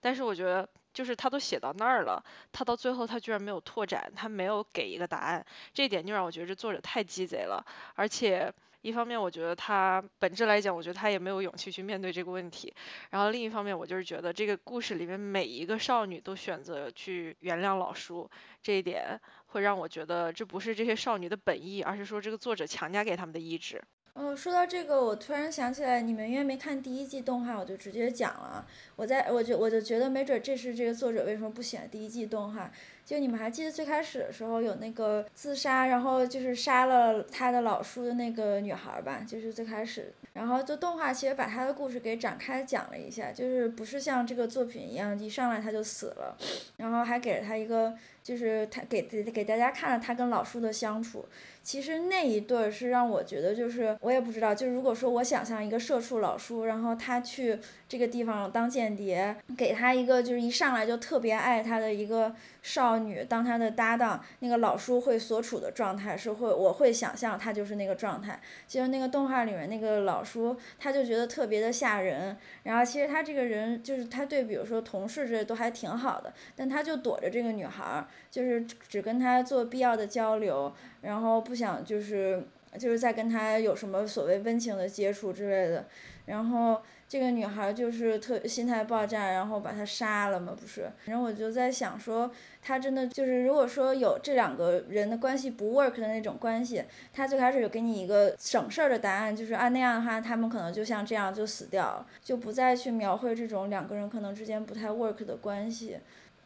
[0.01, 0.67] 但是我觉得。
[0.97, 7.63] 就是他都写到那儿了，他到最后他居然没有拓展，他没有给一个答案，这一点就让我觉得这作者太鸡贼了。
[7.93, 12.73] 而且一方面我觉得他本质来讲，我觉得他也没有勇气去面对这个问题。
[13.11, 18.27] 然后另一方面，我就是觉得这个故事里面每一个少女都选择去原谅老叔，
[18.63, 23.79] 这一点会让我觉得这不是这些少女的本意，而是说这个作者强加给他们的意志。
[24.17, 28.65] 哦，说到这个，我突然想起来，你们因为没看第一季动画，我就直接讲了。
[28.95, 32.71] 我在我就我就觉得，没准这是这个作者为什么不选第一季动画。
[33.05, 39.23] 就你们还记得最开始的时候有那个自杀，然后就是杀了他的老叔的那个女孩吧？
[39.25, 46.35] 就是最开始，然后就动画其实把他的故事给展开讲了一下，就是不是像这个作品一样，一上来他就死了，
[46.77, 47.95] 然后还给了他一个，
[48.27, 51.25] 就是他给给给大家看了他跟老叔的相处。
[51.63, 57.57] 其实那一对儿是让我觉得，就是我也不知道，就如果说我想象一个社畜老叔，然后他去
[57.87, 68.39] 这个地方当间谍，给他一个就是一上来就特别爱他的一个少女当他的搭档，那个老叔会所处的状态是会，我会想象他就是那个状态。
[68.65, 80.73] 其实那个动画里面那个老叔，他就觉得特别的吓人，然后其实他这个人就是他对比如说同事这都还挺好的，但他就躲着这个女孩，就是只跟他做必要的交流。
[81.01, 82.43] 然后不想就是
[82.77, 85.85] 就是在跟他有什么所谓温情的接触之类的，
[86.25, 90.91] 然后这个女孩就是特心态爆炸，然后把他杀了嘛，不是？
[91.05, 92.29] 然后我就在想说，
[92.61, 105.97] 他真的就是如果说有这两个人的关系不 work 的那种关系，他最开始有给你一个省事儿的答案，就是啊那样的话，他们可能就像这样就死掉了，就不再去描绘这种两个人可能之间不太 work 的关系。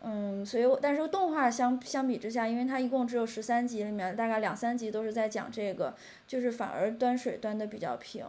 [0.03, 5.95] 嗯，所以，但是动画相相比之下，因为它一共只有十三集，里面大概两三集都是在讲这个，
[6.25, 8.25] 就是反而端水端的比较平。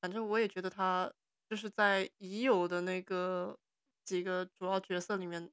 [0.00, 1.10] 反正我也觉得他
[1.48, 3.56] 就是在已有的那个
[4.04, 5.50] 几个主要角色里面，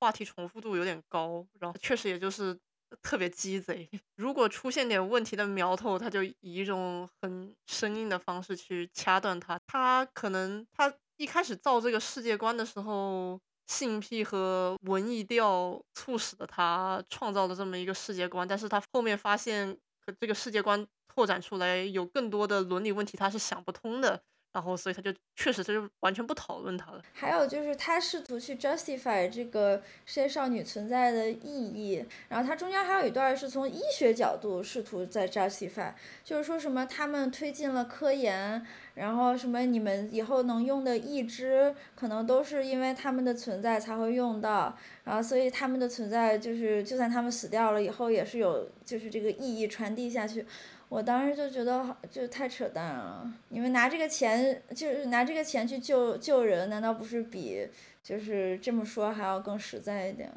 [0.00, 2.54] 话题重复度有点高，然后确实也就是
[3.00, 3.88] 特别鸡贼。
[4.16, 9.58] 如果出现点问题的苗头，他就以一种很生硬的方式去掐断它。
[9.66, 13.40] 他可能他一开始造这个世界观的时候。
[13.68, 19.78] 性癖和文艺调促使的他创造了这么一个世界观，但是他后面发现
[20.20, 24.22] 这个世界观拓展出来有更多的伦理问题，他是想不通的。
[24.52, 27.02] 然后，所以他就确实他就完全不讨论他了。
[27.12, 32.04] 还有就是，他试图去 justify 这个世界少女存在的意义。
[32.28, 35.92] 然后，他中间还有一段是从医学角度试图在 justify，
[36.24, 44.76] 就是说什么他们推进了科研，然后什么你们以后能用的义肢，可能都是因为他们的存在才会用到。
[45.04, 50.44] 然后，所以他们的存在就是，就算他们死掉了以后，也是有就是这个意义传递下去。
[50.88, 57.68] 我当时就觉得好就太扯淡了，你们拿这个钱就是拿这个钱去救救人，难道不是比
[58.02, 60.32] 就是这么说还要更实在一点？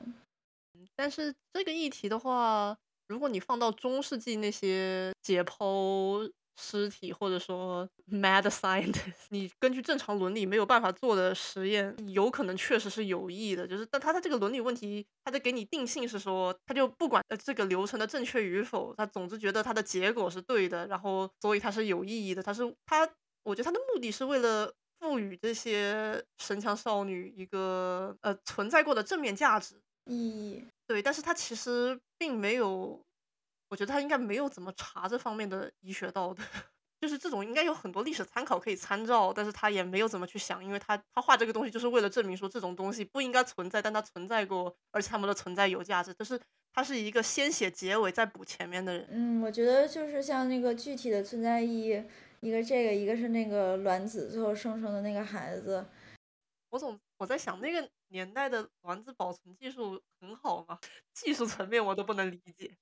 [0.95, 2.77] 但是这个议题的话，
[3.07, 6.31] 如果你放到中世纪那些解剖。
[6.57, 13.67] 尸体或者说 mad scientist， 你根据正常伦理没有办法做的实验，有可能确实是有益的。
[13.67, 22.43] 就是，但他的这个伦理问题，他在给你定性是说，他就不管这个流程的正确与否，他总之觉得他的结果是对的，然后所以他是有意义的。
[22.43, 23.07] 他是他，
[23.43, 29.75] 我觉得他的目的是为了赋予这些神枪少女一个呃存在过的正面价值
[30.05, 30.63] 意义。
[30.85, 33.01] 对，但是他其实并没有。
[33.71, 36.43] 我觉得他应该没有怎么查这方面的医学道德，
[36.99, 46.37] 就是这种应该有很多历史参考可以参照，但是他也没有怎么去想，因为他他画这个东西就是为了证明说这种东西不应该存在，但它存在过，而且他们的存在有价值，就是
[46.73, 49.07] 他是一个先写结尾再补前面的人。
[49.09, 52.03] 嗯，我觉得就是像那个具体的存在意义，
[52.41, 55.85] 一个这个，一个是那个卵子最后生成的那个孩子。
[56.71, 60.77] 我总我在想那个年代的卵子保存技术很好吗？
[61.15, 62.75] 技术层面我都不能理解。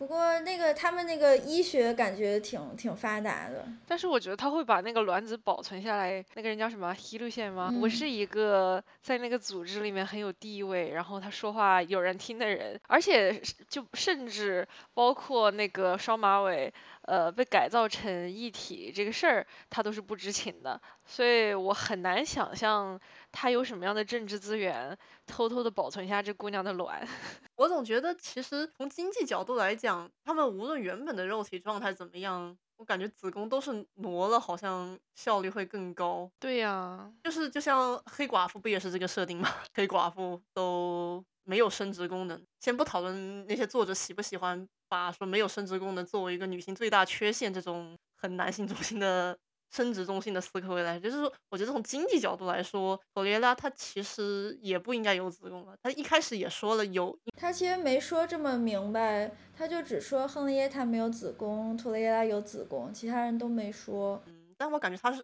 [0.00, 6.24] 不过那个他们那个医学感觉挺挺发达的，但是我觉得他会把那个卵子保存下来。
[6.32, 6.94] 那个人叫什么？
[6.94, 7.70] 希路线吗？
[7.82, 16.72] 我是一个在那个组织里面很有地位，然后他说话有人听的人，而且就甚至包括那个双马尾，
[17.10, 20.80] 呃，被改造成一体这个事儿，他都是不知情的。
[21.04, 23.00] 所以我很难想象
[23.32, 24.96] 他有什么样的政治资源，
[25.26, 27.04] 偷偷的保存下这姑娘的卵。
[27.56, 36.30] 我总觉得，其实从经济角度来讲，他们无论原本的肉体状态怎么样，我感觉子宫都是挪了，好像效率会更高。
[36.38, 39.48] 对呀，就是就像黑寡妇不也是这个设定吗？
[39.74, 42.40] 黑寡妇都没有生殖功能。
[42.60, 49.38] 先不讨论那些作者喜不喜欢把说没有生殖功能作为一个女性最大缺陷这种很男性中心的。
[49.72, 55.76] 生殖中心的思考未来，就是说，我觉得从经济角度来说，托列拉她其实也不应该有子宫了。
[55.80, 64.20] 她一开始也说了有，她其实没说这么明白，她就只说亨利耶她没有子宫，托雷拉有子宫，其他人都没说。
[64.26, 65.22] 嗯，但我感觉她是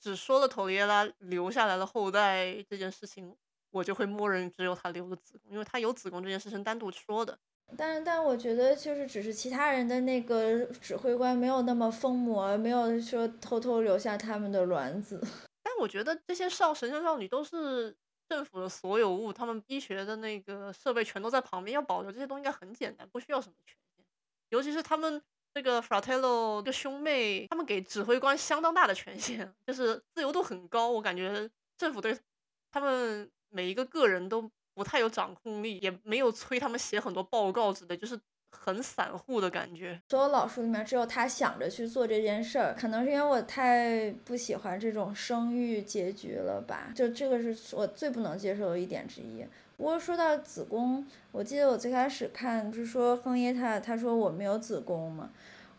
[0.00, 3.34] 只说了托雷拉留下来的后代这件事情，
[3.72, 7.36] 我就会默认只有他留了子宫，因为他有子宫这件事情单独说的。
[7.76, 15.20] 但但我觉得就是只是其他人的那个指挥官没有那么疯魔，没有说偷偷留下他们的卵子。
[15.62, 17.94] 但我觉得这些少神圣少女都是
[18.28, 24.04] 政府的所有物，他们医学的那个设备全都在旁边，要保留这些东西应该很简单，不需要什么权限。
[24.48, 30.90] 尤其是他们这个 Fratello 的兄妹，他们给指挥官相当大的权限，就是自由度很高。
[30.90, 32.18] 我感觉政府对
[32.72, 34.50] 他们每一个个人都。
[34.78, 38.16] 不太有掌控力，也没有催他们写很多报告之类，就是
[38.52, 40.00] 很散户的感觉。
[40.08, 46.92] 所有老书里面只有他想着去做这件事儿，可能是因为我太不喜欢这种生育结局了吧？
[46.94, 49.44] 就这个是我最不能接受的一点之一。
[49.76, 55.30] 不过说到子宫，我记得我最开始看不是说亨耶他他说我没有子宫嘛，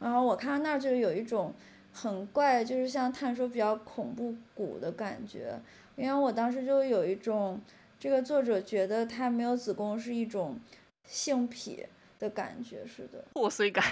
[0.02, 1.54] 然后我看到那儿就有一种
[1.94, 5.58] 很怪，就是像探说比较恐怖谷的感觉，
[5.96, 7.62] 因为我当时就有一种。
[8.00, 10.58] 这个作者觉得他没有子宫是一种
[11.06, 11.86] 性癖
[12.18, 13.84] 的感觉似的破碎感。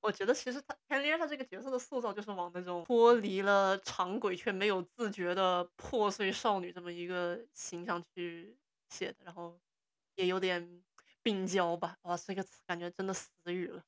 [0.00, 8.56] 我觉得其实他 Henry 他这个角色的塑造就是往那种脱离了常轨却没有自觉的破碎少女这么一个形象去
[8.90, 9.58] 写的，然后
[10.14, 10.82] 也有点
[11.22, 11.96] 病娇吧。
[12.02, 13.82] 哇，这个词感觉真的死语了。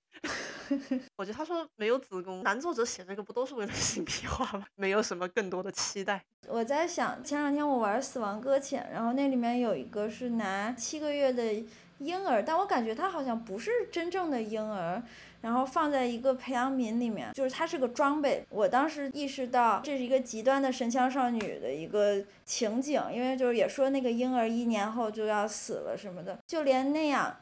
[1.17, 4.65] 我觉得他说没有子宫，男作者写这个不都是为了 性癖化吗？
[4.77, 6.25] 没有什么更多的期待。
[6.47, 11.65] 我在想，前两天我玩《死亡搁浅》，然后那里面有一个是拿七个月的
[12.01, 15.03] 婴儿，但我感觉他好像不是真正的婴儿，
[15.43, 18.45] 然后放在一个培养皿里面，就是它是个装备。
[18.51, 27.37] 我当时意识到这是一个极端的神枪少女的一个情景，因为就是也说那个婴儿一年后就要死了什么的，就连那样。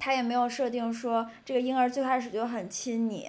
[0.00, 3.28] 他也没有设定说这个婴儿最开始就很亲你，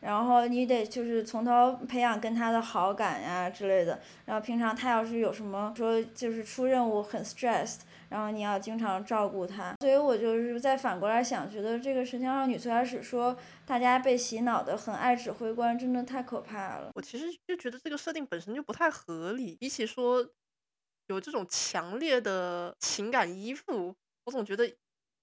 [0.00, 4.00] 然后你得就是从头培养跟他的好感呀之类的。
[4.24, 7.80] 然后平常他要是有什么说就是出任务很 stressed，
[8.14, 9.74] 然后你要经常照顾他。
[9.80, 13.36] 所以我就是再反过来想，觉得这个神枪少女最开始说
[13.66, 16.90] 大家被洗脑的很爱指挥官，真的太可怕了。
[16.94, 20.24] 我其实就觉得这个设定本身就不太合理，比起说
[21.08, 24.72] 有这种强烈的情感依附，我总觉得。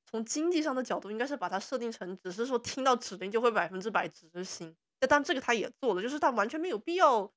[0.04, 4.76] 从经济上的角度，应该是把它设定成只是说听到指令就会百分之百执行。
[5.08, 7.32] 但这个他也做了，就是他完全没有必要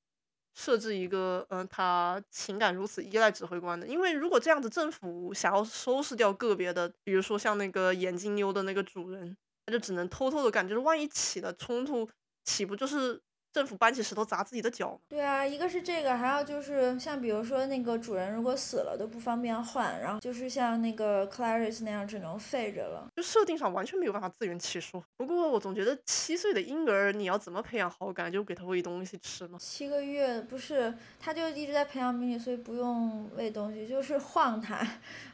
[0.55, 3.85] 设置一个，嗯，他情感如此依赖指挥官的。
[3.85, 12.09] 因为如果这样子，政府想要收拾掉个别的，比如说像那个眼镜妞的那个主人，他就只能偷偷的干，就是万一起了冲突，
[12.43, 13.21] 岂不就是？
[13.55, 14.99] 政府搬起石头砸自己的脚。
[15.07, 25.01] 对啊，一个是这个，还有就是像比如说那个主人如果死了都不方便换，然后就是像那个 Clarice 那样只能废着了，就设定上完全没有办法自圆其说。
[25.15, 29.57] 不过我总觉得七岁的婴儿你要怎么培养好感，就给他喂东西吃吗？
[29.57, 34.85] 七个月不是，他就一直在培养皿里，所以不用喂东西，就是晃他。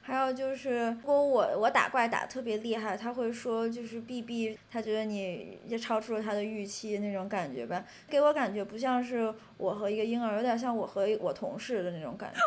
[0.04, 12.40] 还有就是，如果我我打怪打特别厉害，他会说就是 B B，他觉得你也超出了他的预期那种感觉吧，给我感觉不像是我和一个婴儿，有点像我和我同事的那种感觉。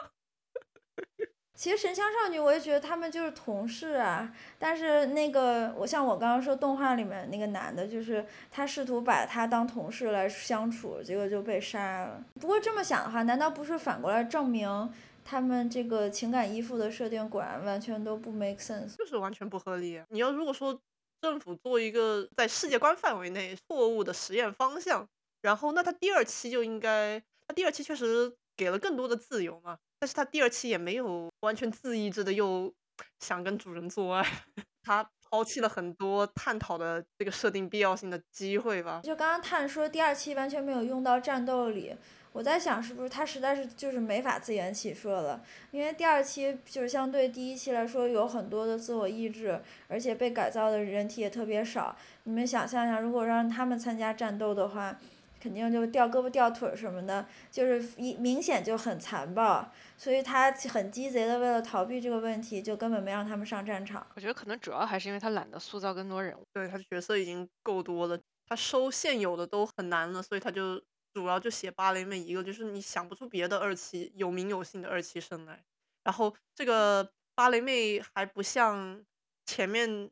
[1.57, 12.23] 其实神枪少女我也觉得他们就是同事啊，但是那个我像我刚刚说动画里面那个男的，就是他试图把他当同事来相处，结果就被杀了。
[12.41, 14.93] 不过这么想的话，难道不是反过来证明？
[15.25, 20.03] 他们这个情感依附的设定果然完全都不 make sense，就是完全不合理。
[20.11, 20.79] 你要如果说
[21.23, 25.09] 政府做一个在世界观范围内错误的实验方向，
[25.45, 32.73] 然后那他第二期就应该，他第二期确实给了更多的自由嘛，但是他第二期也没有完全自抑制的又
[33.21, 34.27] 想跟主人做爱，
[34.83, 35.09] 他。
[35.31, 39.01] 抛弃了很多探讨的这个设定必要性的机会吧。
[39.03, 41.93] 就刚刚探说第二期完全没有用到战斗里，
[42.31, 45.43] 我在想是不是他实在是就是没法自圆其说了，
[45.73, 51.97] 因为第二期就是相对第一期来说有很多的自我意志，而且被改造的人体也特别少。
[52.23, 54.97] 你们想象一下，如果让他们参加战斗的话。
[55.45, 64.07] 肯定就掉胳膊掉腿什么的，就是一明显就很残暴，所以他很鸡贼的为了逃避这个问题，就根本没让他们上战场。
[64.17, 70.83] 我觉得可能主要还是因为他懒得塑造更多人物，对他的角色已经够多了，他收现有的都很难了，所以他就
[71.13, 75.63] 主要就写芭蕾妹一个，就是你想不出别的二期有名有姓的二期生来。
[76.05, 79.05] 然后这个芭蕾妹还不像
[79.45, 80.11] 前面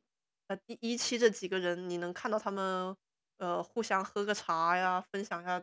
[0.48, 2.94] 呃第一期这几个人，你能看到他们。
[3.42, 5.60] 呃，互相喝个茶呀，分享一下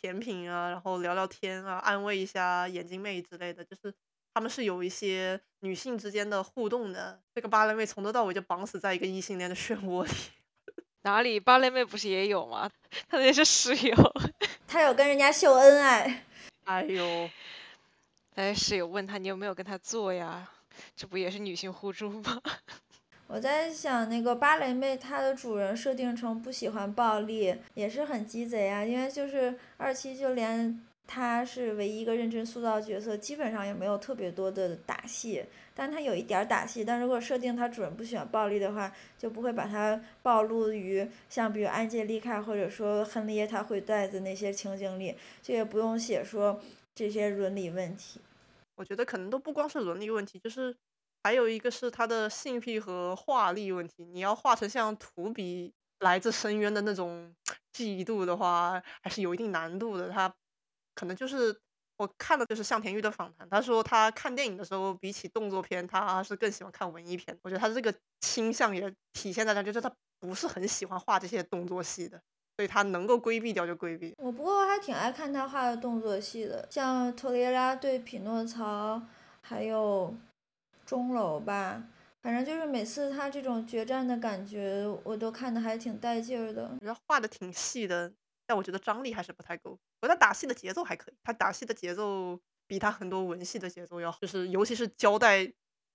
[0.00, 3.92] 甜品啊，然后聊聊天啊，安慰一下眼镜妹之类的，就是
[4.32, 7.20] 他们是有一些女性之间的互动的。
[7.34, 10.10] 这个芭蕾妹从头到尾就绑死在一个异性恋的漩涡里。
[11.02, 11.40] 哪里？
[11.40, 12.70] 芭蕾妹不是也有吗？
[13.08, 13.96] 她那是室友。
[14.68, 16.24] 她有跟人家秀恩爱。
[16.62, 17.28] 哎呦，
[18.36, 20.48] 哎，室友问她你有没有跟她做呀？
[20.94, 22.40] 这不也是女性互助吗？
[23.32, 28.84] 我在想，那个芭蕾妹她的主人设定成不喜欢暴力，也是很鸡贼啊。
[28.84, 35.44] 因为就是二期就连她是唯一一个认真塑造角色，基本上也没有特别多的打戏。
[35.76, 46.60] 但她有一点打戏，但如果设定她主人不喜欢暴力的话，就不会把她暴露于像比如安吉丽卡或者说亨利叶塔会带的那些情景里，就也不用写说
[46.96, 48.20] 这些伦理问题。
[48.74, 50.74] 我觉得可能都不光是伦理问题，就是。
[51.22, 57.34] 还有一个是他的性癖和画力问题，你要画成像图比来自深渊的那种
[57.72, 60.08] 记忆度的话，还是有一定难度的。
[60.08, 60.34] 他
[60.94, 61.54] 可能就是
[61.98, 67.38] 我看的就是向田玉的访谈，他说他看电影的时候，比起动作片，他是更喜欢看文艺片。
[67.42, 72.18] 我觉得他这个倾向也体现在他，就是他不是很喜欢画这些动作戏的，
[72.56, 74.14] 所以他能够规避掉就规避。
[74.16, 79.02] 我不过还挺爱看他画的动作戏的，像托雷拉对匹诺曹，
[79.42, 80.14] 还有。
[80.90, 81.80] 钟楼吧，
[82.20, 86.64] 反正就是每次他这种决战的感觉，我都看的还挺带劲儿的。
[86.64, 88.12] 我觉得画的挺细的，
[88.44, 89.78] 但我觉得张力还是不太够。
[90.02, 92.36] 我觉得打戏的节奏还可以，他打戏的节奏
[92.66, 95.52] 比他很多文戏的节奏要好，就是尤其是交代。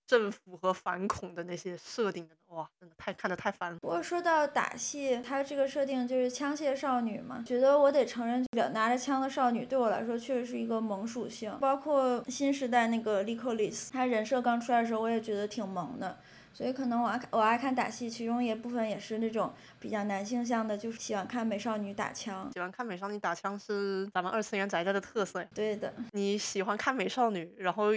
[0.08, 3.78] 政府和反恐的那些设定的哇，真的太看的太烦了。
[3.80, 11.58] 不过说到打戏，它这个设定就是枪械少女嘛，觉得我得承认，拿着枪的少女对我来说确实是一个萌属性。
[11.60, 16.18] 包括新时代那个 Licolis，她人设刚出来的时候，我也觉得挺萌的。
[16.54, 22.50] 所以可能我爱我爱看打戏，其中一部分也是那种比较男性向的，就是喜欢看美少女打枪。
[22.54, 25.48] 喜欢看美少女打枪是咱们二次元宅家的特色呀。
[25.54, 27.88] 对的，你喜欢看美少女，然后。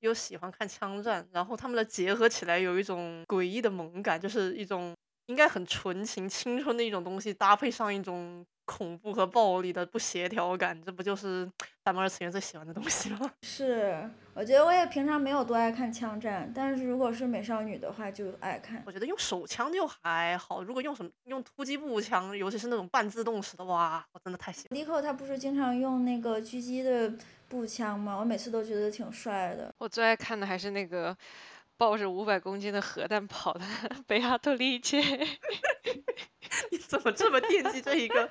[0.00, 4.94] 又喜欢看枪战，然后他们的结合起来有一种诡异的萌感，就是一种
[5.26, 11.50] 应该很纯情、青春的一种东西，搭配上一种恐怖和暴力的不协调感，这不就是
[11.84, 13.28] 咱们二次元最喜欢的东西吗？
[13.42, 18.80] 是，我觉得我也平常没有多爱看枪战，但是如果是美少女的话就爱看。
[18.86, 24.78] 我觉得用手枪就还好，如果用什么用突击步枪，尤其是那种半自动式的，哇，我真的太喜欢。
[24.78, 27.12] 尼克他不是经常用那个狙击的。
[27.50, 28.16] 步枪吗？
[28.16, 29.74] 我每次都觉得挺帅的。
[29.78, 31.16] 我最爱看的还是那个
[31.76, 33.64] 抱着五百公斤的核弹跑的
[34.06, 35.00] 贝亚特利切。
[36.70, 38.30] 你怎么这么惦记这一个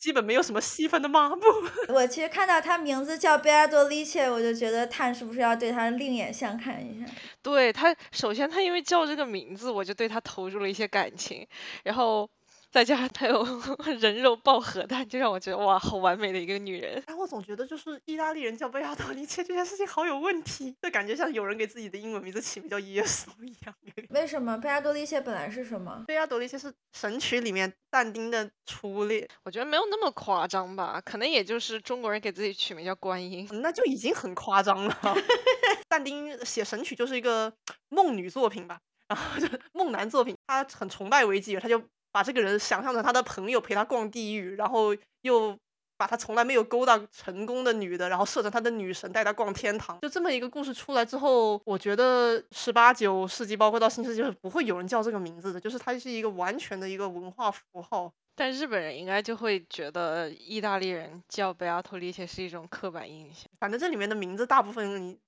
[0.00, 1.46] 基本没有什么戏份的抹布？
[1.94, 7.06] 我其实看到他名字叫贝尔多利切，我就觉得他是不是要对他另眼相看一下？
[7.42, 11.46] 对他，首先他因为叫这个名字，我就对他投入了一些感情，
[11.84, 12.28] 然后。
[12.70, 13.44] 再加上她有
[14.00, 17.02] 人肉爆核弹，就让我觉得哇，好完美的一个女人。
[17.04, 23.74] 但，我总觉得就是意大利人叫贝亚多利切这件事情好有问题，就感觉像有人给自己的英文名字起名叫耶稣一样。
[24.10, 26.04] 为什么贝亚多利切本来是什么？
[26.06, 29.28] 贝亚多利切是神曲里面但丁的初恋。
[29.42, 34.96] 我觉得没有那么夸张吧，可能也就是中国人给自己取名叫观音，那就已经很夸张了。
[35.88, 37.52] 但丁写神曲就是一个
[37.90, 41.82] 梦女作品吧，然后就梦男作品，他很崇拜维吉尔，他就。
[42.12, 45.56] 把这个人想象成他的朋友，陪他逛地狱，然后又
[45.96, 50.00] 把他从来没有勾搭成功的女的，然后设成他的女神，带他逛天堂。
[50.00, 55.60] 就这么一个故事出来之后，我觉得十八九世纪，包括到新世纪，是不会有人叫这个名字的。
[55.60, 58.10] 就是它是一个完全的一个文化符号。
[58.34, 63.46] 但日本人应该就会觉得意大利人叫贝阿托利切是一种刻板印象。
[63.58, 65.18] 反正这里面的名字大部分，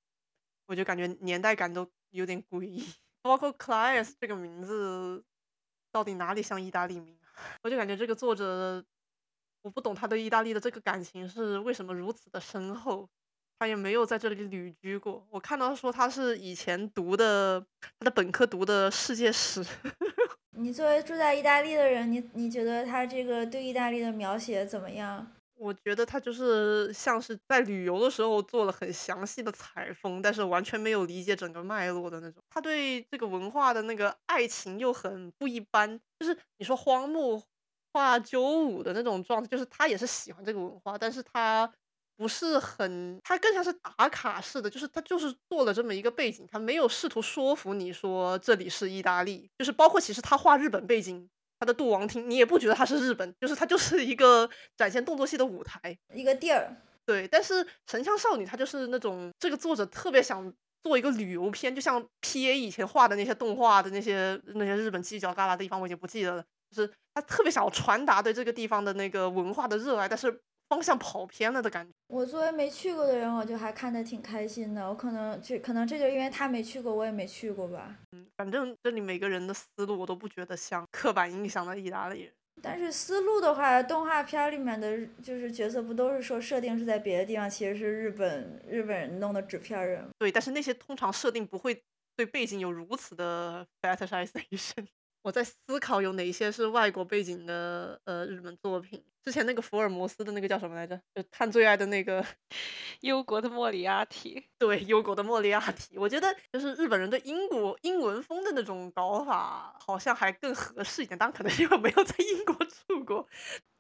[0.66, 2.83] 我就感觉年代感都有点诡异，
[3.20, 5.22] 包括 Claes 这个名字。
[5.93, 7.16] 到底哪里像意大利名？
[7.62, 8.82] 我就感觉这个作者，
[9.62, 13.09] 我不懂他对意大利的这个感情是为什么如此的深厚。
[13.59, 15.24] 他也没有在这里旅居过。
[15.30, 17.64] 我看到说他是以前读的，
[18.01, 19.64] 他的本科读的世界史。
[20.59, 25.32] 你作为住在意大利的人，你你觉得他这个对意大利的描写怎么样？
[25.62, 32.42] 我觉得他就是像是在旅游的时候做了很详细的采风，但是完全没有理解整个脉络的那种。
[32.50, 37.40] 他对这个文化的那个爱情又很不一般，就是你说荒木
[37.92, 41.72] 画九五的那种状态，就是他也是喜欢这个文化，但是他
[42.16, 51.30] 不是很，他更像是打卡式的，就是他就是做了这么一个背景，他没有试图说服你说这里是意大利，就是包括其实他画日本背景。
[51.62, 56.74] 他的杜王厅，你也不觉得它是日本，就是它就是一个展现动作戏的舞台，一个地儿。
[57.06, 60.52] 对，但是《神枪少女》它就是那种这个作者特别想
[60.82, 66.44] 做一个旅游片，就像 P A 以前画的那些动画的那些那些日本犄角旮旯的地方，我已经不记得了。
[66.74, 70.40] 就是他特别想要传达对这个地方的那个文化的热爱，但是。
[70.73, 71.93] 方向跑偏了的感觉。
[72.07, 74.89] 我作为没去过的人，我就还看得挺开心的。
[74.89, 77.95] 我可能就可能这就因为他没去过，我也没去过吧。
[78.12, 82.33] 嗯，反正这里每个人的思路我都不觉得像刻板印象的意大利人。
[82.62, 90.09] 但是思路的话，动画片里面的就是角色不都是说设定是在别的地方，其实是日本日本人弄的纸片人。
[90.18, 91.83] 对，但是那些通常设定不会
[92.16, 94.87] 对背景有如此的 fetishization。
[95.23, 99.05] 我在思考有哪些是外国背景的呃日本作品。
[99.25, 101.01] 之前那个福尔摩斯的那个叫什么来着？
[101.14, 102.25] 就探最爱的那个
[103.03, 104.45] 忧国的莫里亚蒂。
[104.59, 105.97] 对，忧国的莫里亚蒂。
[105.97, 111.16] 我觉得就是日本人对英国英文风的那种搞法，好像还更合适一点。
[111.16, 113.29] 当然，可能因为没有在英国住过。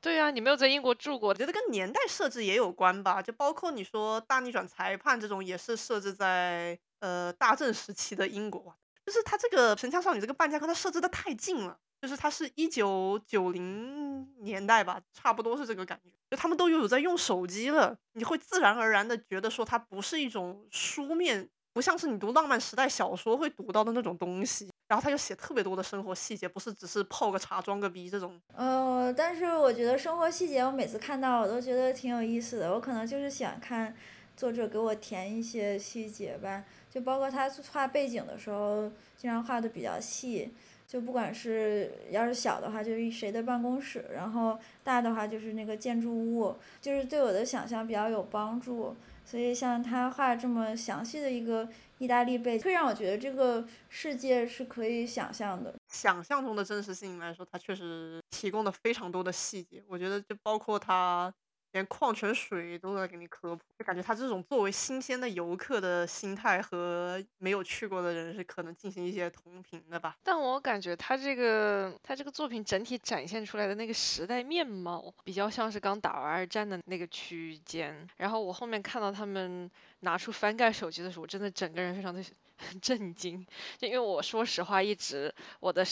[0.00, 3.20] 对呀，你没有在英国住过，我觉得跟年代设置也有关吧。
[3.20, 8.76] 就包括你说大逆转裁判这种，也是设置在呃大正时期的英国。
[9.12, 16.10] 就是他这个神枪少女这个半价跟他设置的太近了，就是他是一九九零年代吧，差不多是这个感觉。
[16.30, 24.70] 就他们都有在用手机了，你会自然而然的觉得说它不是一种书面，不像是你读浪漫时代小说会读到的那种东西。
[24.88, 28.38] 然后他就写特别多的生活细节，不是只是泡个茶装个逼这种。
[28.54, 33.94] 呃，但是我觉得生活细节我每次看到我都觉得挺有意思的，我可能就是喜欢看
[34.36, 36.64] 作者给我填一些细节吧。
[36.90, 40.52] 就包括他画背景的时候，经常画的比较细。
[40.86, 48.94] 就不管是要是小的话，就是谁的办公室；然后大的话，就是那个建筑物，就是对我的想象比较有帮助。
[49.24, 51.66] 所以像他画这么详细的一个
[51.96, 55.72] 意大利背景，会让我觉得这个世界是可以想象的。
[55.88, 59.82] 想象中的真实性来说，他确实提供了非常多的细节。
[59.88, 61.32] 我觉得就包括他。
[61.72, 70.16] 连矿泉水都在给你科普，就感觉他这种作为新鲜的游客的心态和没有去过的人是可能进行一些同频的吧。
[70.22, 78.06] 但我感觉他这个他这个作品整体展现出来的那个时代面貌，比较像是刚打完二战的那个区间。
[78.16, 79.70] 然后我后面看到他们
[80.02, 82.22] 拿出翻盖手机的时候，我真的整个人非常的。
[82.80, 83.44] 震惊，
[83.76, 85.84] 就因为我说实话，一直我的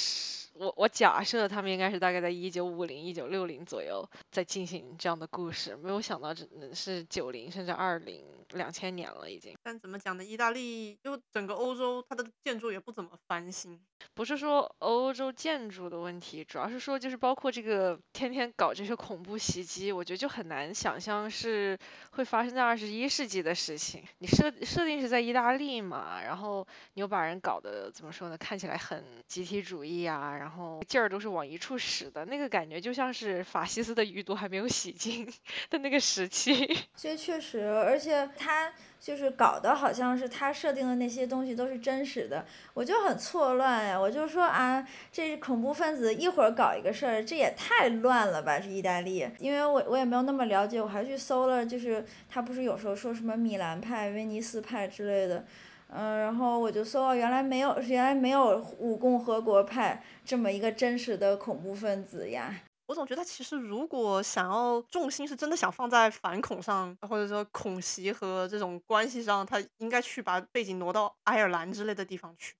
[0.54, 9.58] 我我假设他们应该是大概在一九五零、一九六零左右在进行这样的故事，没有想到这是九零甚至二零两千年了已经。
[9.64, 10.24] 但怎么讲呢？
[10.24, 13.80] 意大利就整个欧洲，它的建筑也不怎么翻新。
[14.14, 21.78] 不是说欧洲建筑的问题，主要是说就是包括这个天天搞这些恐怖袭击，我觉得就很难想象是
[22.10, 24.02] 会发生在二十一世纪的事情。
[24.18, 26.66] 你设设定是在意大利嘛，然后。
[26.94, 28.36] 你又把人搞得怎么说呢？
[28.36, 35.32] 看起来很集体主义啊，然后劲儿都是往一处使的，那个感觉就像是法西斯的余毒还没有洗净
[35.70, 36.52] 的那个时期。
[36.96, 42.44] 这确实，而且他就是搞的好像是他设定的那些东西都是真实的，
[42.74, 43.98] 我就很错乱呀。
[43.98, 48.60] 我就说啊，这恐怖分子一会儿搞一个事儿，这也太乱了吧？
[48.60, 55.44] 是意大利，因为我我也没有那么了解，我还去搜了，就是他不是有时候说什么米兰派、威尼斯派之类的。
[55.92, 62.54] 嗯，然后我就搜原来没有，原来没有五共和国派这么一个真实的恐怖分子呀。
[62.90, 72.56] 我总觉得他其实如果想要重心是真的想放在反恐上，或者说恐袭和这种关系上，他应该去把背景挪到爱尔兰之类的地方去。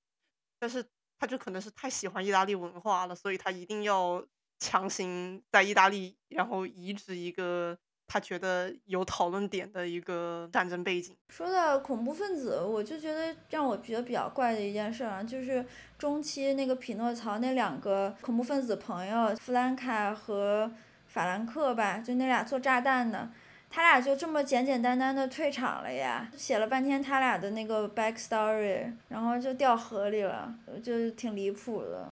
[0.61, 0.87] 但是
[1.19, 4.25] 他就可能是太喜欢意大利文化了，所以他一定要
[4.61, 7.77] 强行在意大利，然后移植一个。
[8.13, 11.15] 他觉得有讨论点的一个战争背景。
[11.29, 15.65] 说到恐怖分子，我就觉得让我觉得比较怪的一件事啊，就是
[15.97, 20.69] 中期那个匹诺曹那两个恐怖分子朋友弗兰卡和
[21.07, 23.31] 法兰克吧，就那俩做炸弹的，
[23.71, 30.53] 他俩就这么简简单单的退场了呀，写了半天他俩的那个 back story，然后就掉河里了，
[30.83, 32.09] 就挺离谱的。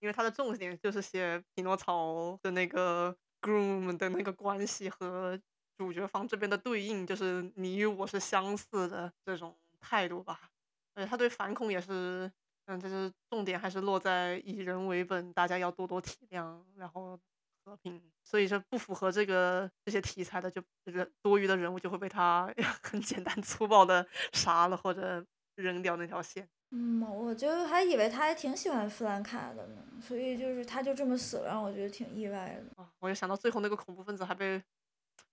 [0.00, 5.38] 因为他的重点就是写匹诺曹的那个 groom 的那个关系和
[5.78, 10.50] 主角方这边的对应，就是你与我是相似的这种态度吧。
[10.94, 12.30] 而且他对反恐也是，
[12.66, 17.18] 嗯，就是重点还是落在以人为本，大家要多多体谅，然后
[17.64, 18.02] 和平。
[18.22, 25.24] 所以说不符合这个这些题材的，就人多余的人物就会被他 很简单粗暴的杀了或者
[25.54, 26.48] 扔掉那条线。
[26.72, 32.82] 嗯，我就还以为他还挺喜欢弗兰卡的呢，所以就是他就这么死了，让我觉得挺意外的。
[32.82, 34.62] 啊，我就想到最后那个恐怖分子还被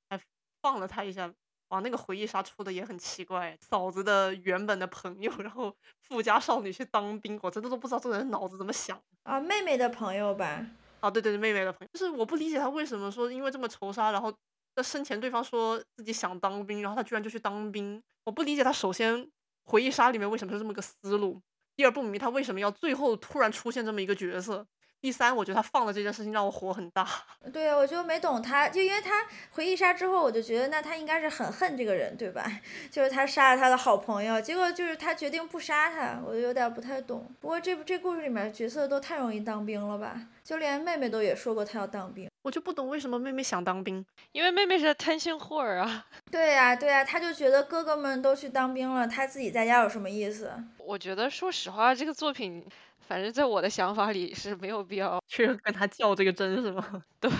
[0.09, 0.19] 还
[0.63, 1.31] 放了他一下，
[1.67, 5.71] 哇，那个回忆杀出的也很奇怪，嫂子的原本的朋友，然后
[6.01, 8.99] 富家少女去当兵，我真的都不知道这个人脑子怎么想。
[9.21, 10.65] 啊，妹妹的朋友吧？
[11.01, 14.33] 啊，对对对，妹妹的朋友，就是我不理解他为什么说因为这么仇杀，然后
[14.73, 19.29] 在生前对方说自己想当兵，然后他居然就去当兵，我不理解他首先。
[19.67, 21.41] 回忆杀里面为什么是这么个思路？
[21.75, 24.65] 第二不明他为什么要最后突然出现这么一个角色？
[24.99, 27.07] 第三，我觉得他放的这件事情让我火很大。
[27.53, 32.43] 对啊，我就没懂他，就因为他回忆杀之后，我就觉得那他应该是很恨这个人，对吧？
[32.91, 37.29] 就是他杀了他的好朋友，结果就是他决定不杀他，我就有点不太懂。
[37.39, 40.19] 不过这部这故事里面角色都太容易当兵了吧？
[40.43, 46.07] 就连妹妹都也说过她要当兵，我就不懂为什么妹妹想当兵，因为妹妹是贪心货儿啊。
[46.31, 50.51] 对 呀对呀，他就觉得哥哥们都去当兵了，他自己在家有什么意思？
[50.79, 52.65] 我觉得说实话，这个作品。
[53.07, 57.03] 反正在我的想法里是没有必要去跟他较这个真，是吗？
[57.19, 57.31] 对，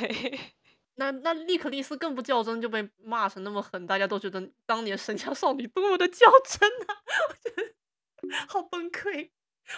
[0.96, 6.96] 那那利克利斯更不较真，就被骂成那么狠，大家都觉得当年神枪少女多么的较真啊！
[7.30, 7.74] 我觉得
[8.48, 9.30] 好崩溃。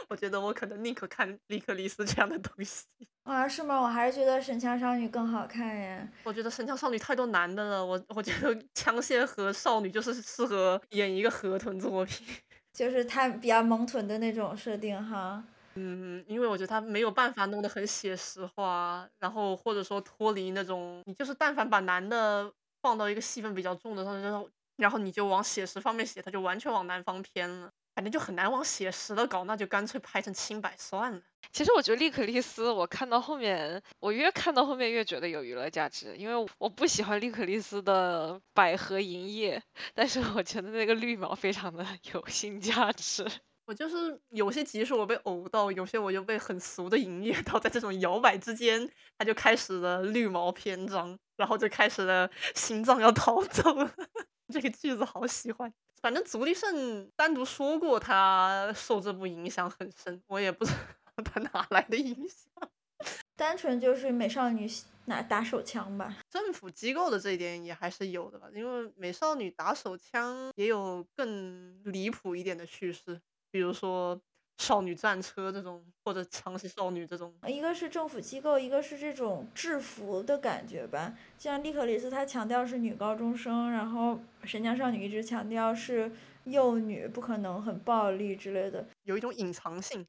[0.08, 2.86] 我觉得我可能宁可看利克利斯这样的东西。
[3.26, 3.82] 啊，是吗？
[3.82, 6.08] 我还是觉得神枪少女更好看耶。
[6.24, 12.26] 我觉得神枪少女太多男的了，我我觉得枪械和少女就是适合演一个河豚作品，
[12.72, 15.44] 就是他比较萌臀的那种设定哈。
[15.76, 22.52] 嗯，因为我觉得他没有办法弄得很写实化，然后或者说脱离那种，你就是但凡把男的
[22.82, 31.22] 放到一个戏份比较重的上，然后然后你就往写实方面写，他就完全往男方偏了，反正就很难往写实的搞，那就干脆拍成清白算了。
[31.52, 39.62] 其实我觉得利克利斯，我看到后面，我越看到后面越觉得有娱乐价值，因为我不喜欢利克利斯的百合营业，
[39.94, 43.26] 但是我觉得那个绿毛非常的 有性价值。
[43.70, 53.94] 我就是有些集数我被呕到，有些我就被很俗的营业到，在这种摇摆之间，他就开始了绿毛篇章，然后就开始了心脏要逃走了。
[54.52, 55.72] 这个句子好喜欢。
[56.02, 62.72] 反正足利胜单独说过他受这部影响很深，我也不知道他哪来的影响。
[63.38, 64.68] 单纯就是美少女
[65.06, 66.18] 拿打手枪吧。
[66.28, 73.22] 政府机构的这一点也还是有的吧，因为美少女打手枪也有更离谱一点的叙事。
[73.52, 74.20] 比如说
[74.58, 81.18] 少女战车这种，或者强袭少女这种，一个是政府机构，一个是这种制服的感觉吧。
[81.38, 86.12] 像利克里斯，他强调是女高中生，然后神枪少女一直强调是
[86.44, 90.06] 幼女，不可能很暴力之类的，有一种隐藏性。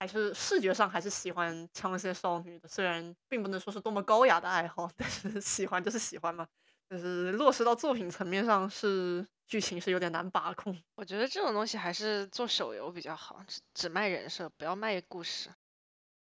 [0.00, 6.46] 还是视觉上还是喜欢枪械少女的，虽然并不能说是多么高雅的爱好，但是喜欢就是喜欢嘛。
[6.90, 9.26] 就是落实到作品层面上是。
[9.46, 15.50] 剧情是有点难把控，我觉得这种东西还是做手游比较好，只只卖人设，不要卖故事。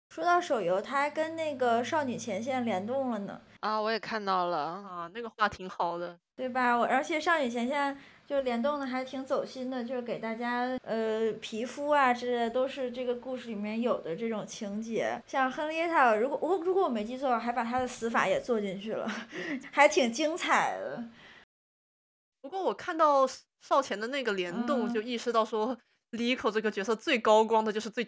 [0.09, 3.41] 说到手游，它还跟那个少女前线联动了呢。
[3.61, 6.75] 啊，我也看到了啊，那个画挺好的，对吧？
[6.75, 7.97] 我而且少女前线
[8.28, 15.19] 就联动的还挺走心的，就是给大家呃皮肤啊之类的都是这个故事里面有的这种情节。
[15.25, 19.09] 像亨利塔，如果我如果我没记错，还把他的死法也做进去了，
[19.71, 21.05] 还挺精彩的。
[22.41, 23.25] 不过我看到
[23.61, 25.78] 少前的那个联动，就意识到说
[26.11, 28.05] ，Lico 这个角色最高光的就是最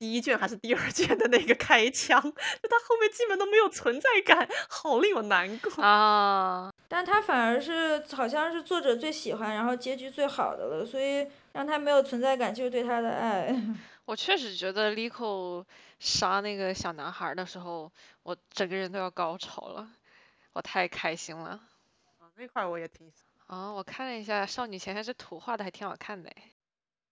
[0.00, 6.72] 第一卷还是第二卷的那个开枪，就他后面基本都没有存在感， 好令我难过啊！
[6.88, 13.54] 但他反而是好像是作者最喜欢，然后结局最好的了，所以让他没有存在感就是对他的爱。
[14.06, 15.62] 我确实觉得 Lico
[15.98, 17.92] 杀那个小男孩的时候，
[18.22, 19.86] 我整个人都要高潮了，
[20.54, 21.60] 我太开心了。
[22.18, 23.12] 啊，那块我也挺。
[23.48, 26.30] 哦，我看了一下《少女前线》，这图画的还挺好看的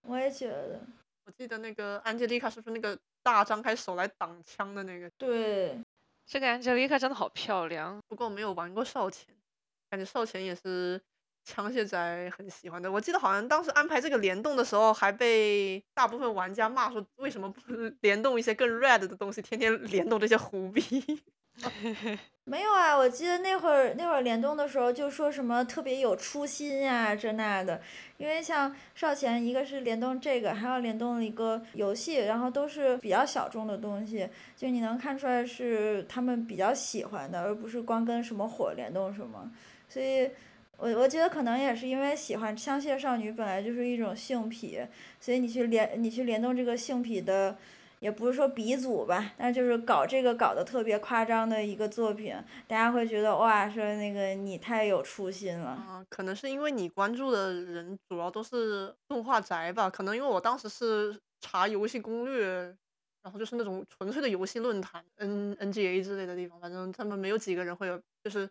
[0.04, 0.80] 我也觉得。
[1.28, 5.10] 我记得那个安吉丽卡是不是那个大张开手来挡枪的那个？
[5.18, 5.78] 对，
[6.24, 8.00] 这个安吉丽卡真的好漂亮。
[8.08, 9.36] 不过我没有玩过少前，
[9.90, 10.98] 感觉少前也是
[11.44, 12.90] 枪械仔很喜欢的。
[12.90, 17.60] 我记得好像当时安排这个联动的时候，还被大部分玩家骂说为什么不
[18.00, 20.82] 联动一些更 red 的东西，天天联动这些胡逼。
[22.44, 27.78] 没有啊，我记得那会儿那会儿联动的时候就说什么特别有初心呀这那的，
[28.16, 39.52] 因为像少前一个是联动这个，还有联动一个游戏，然后都是比较小众的东西，就你能看出来是他们比较喜欢的，而不是光跟什么火联动什么。
[39.86, 40.30] 所以，
[40.78, 44.80] 我我觉得可能也是因为喜欢枪械少女本来就是一种性癖，
[45.20, 47.58] 所以你去联你去联动这个性癖的。
[48.00, 52.34] 也不是说鼻祖吧，但就是搞这个搞得特别夸张的一个作品，
[52.66, 56.04] 大家会觉得哇，说那个你太有初心了。
[56.08, 62.76] 可能是因为你关注的人主要都是动画宅吧，可能因为我当时是查游戏攻略，
[63.22, 68.48] 然后就是那种纯粹的游戏论坛，N N G A 之类的地方，反正他们没有几个人会有，就是。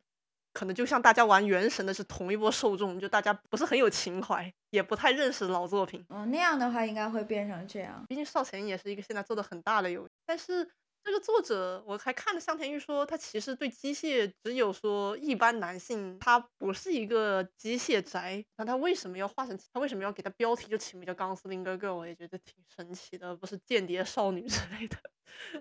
[0.58, 6.04] 可能就像大家玩原神的是同一波受众，就大家不是很有情怀，也不太认识老作品。
[6.10, 8.04] 嗯，那样的话应该会变成这样。
[8.10, 10.68] 毕竟少前也是一个现在做的很大的游戏，但是
[11.08, 18.44] 这个作者我还看了向田玉说，他其实对机械只有说一般男性，他不是一个机械宅。
[18.58, 19.58] 那他为什么要画成？
[19.72, 21.96] 他为什么要给他标题就起名叫钢丝林哥哥？
[21.96, 24.98] 我也觉得挺神奇的，不是间谍少女 之类的。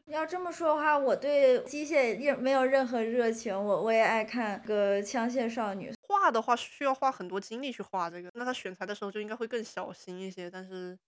[0.06, 3.54] 要这么说的话，我对机械任没有任何热情。
[3.56, 8.28] 我我也爱看个枪械少女画的话，需要花很多精力去画这个。
[8.34, 10.50] 那他选材的时候就应该会更小心一些。
[10.50, 10.98] 但是，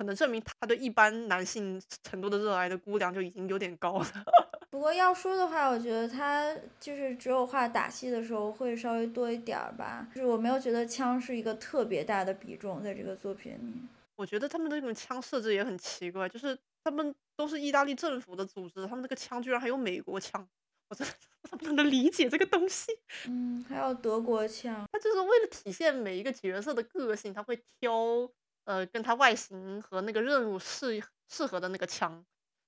[0.00, 4.06] 可能证明他对一般男性程度的热爱的估量就已经有点高了。
[4.70, 10.08] 不过要说的话，我觉得他就是只有画打戏的时候会稍微多一点儿吧。
[10.14, 13.82] 就是我没有觉得枪是一个特别大的比重在这个作品里。
[14.16, 17.14] 我觉得他们的这种枪设置也很奇怪，就是他们。
[17.36, 20.46] 都是意大利政府的组织，他们那个枪居然还有美国枪，
[20.90, 21.14] 我真的
[21.56, 22.92] 不能理解这个东西。
[23.26, 28.28] 嗯，还有德国枪，他就是为了体现每一个角色的个性，他会挑
[28.70, 32.24] 呃跟他外形和那个任务适适合的那个枪，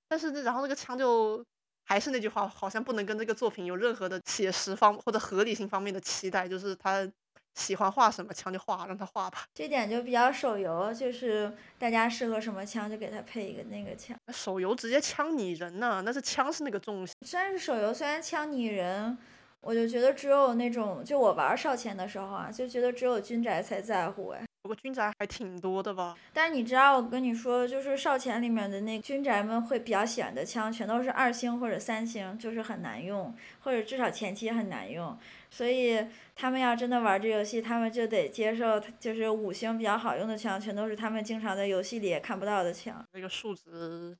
[0.08, 1.44] 但是然后那个枪就
[1.84, 7.08] 还是那句话，好像不能跟这个作品有任何的写实方或者合理性方面的期待，就是他。
[7.54, 9.44] 喜欢画什么枪就画，让他画吧。
[9.52, 14.16] 这点就比较手游，就是大家适合什么枪就给他配一个那个枪。
[14.32, 16.00] 手游直接枪拟人呢？
[16.02, 17.14] 那是枪是那个重心。
[17.26, 19.18] 虽然是手游，虽然枪拟人，
[19.60, 24.42] 我就觉得只有那种，就我玩少前的时候啊，就觉得只有军宅才在乎哎。
[24.62, 26.16] 不过军宅还挺多的吧？
[26.32, 35.18] 但是你知道，我跟你说，就是少前里面的那军宅们会比较喜欢的枪，全都是二星或者三星，就是很难用，或者至少前期很难用。
[35.50, 36.06] 所以
[36.36, 43.04] 他们要真的玩这游戏，他们就得接受，就是五星比较好用的枪，全都是他们经常在游戏里也看不到的枪。
[43.10, 44.16] 那个数值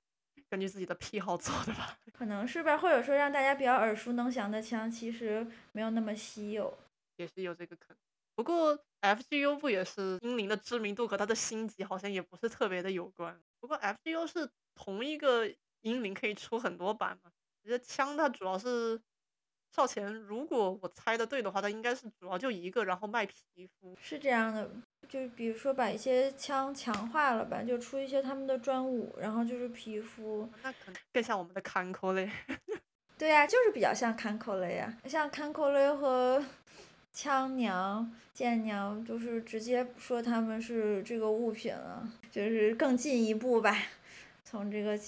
[0.51, 1.97] 根据自己的癖好做的吧？
[2.13, 6.77] 可能是吧，或者说让大家比较耳熟能详的枪，其实没有那么稀有，
[7.19, 8.02] 也是有这个可能。
[8.35, 13.39] 不过 FGO 不也是英灵的知名度和它的星级好像也不是特别的有关。
[13.61, 15.47] 不过 FGO 是同一个
[15.83, 17.31] 英灵可以出很多版嘛？
[17.63, 19.01] 我觉得枪它主要是
[19.75, 23.97] 少前，如果我猜的对的话，它应该是主要就一个，然后卖皮肤。
[24.01, 24.71] 是这样的，
[25.09, 30.49] 就比如说把一些枪强化了吧，就出一些他们的专武，然后就是皮肤。
[30.63, 32.31] 那可能更像我们的康口雷。
[33.19, 36.45] 对呀，就是比较像康口雷呀，像康口雷和。
[37.13, 43.77] 枪娘、剑娘，就是直接说他们是这个物品了，就是更进一步吧。
[44.45, 44.99] 从这个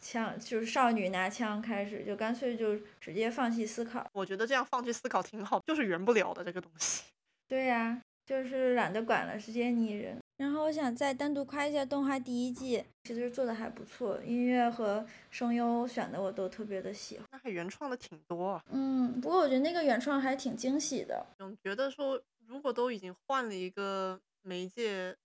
[0.00, 4.06] 枪，就是少女拿枪开始，就干脆就直接放弃思考。
[4.12, 7.02] 我觉得这样放弃思考挺好，就是圆不了的这个东西。
[7.46, 10.18] 对呀，就是懒得管了，直接拟人。
[10.36, 17.26] 然后我想再单独夸一下动画第一季，其实做的还不错，音乐和声优选的我都特别的喜欢。
[17.30, 18.64] 那还原创的挺多啊。
[18.70, 21.24] 嗯，不过我觉得那个原创还挺惊喜的。
[21.38, 25.16] 总觉得说，如果都已经换了一个媒介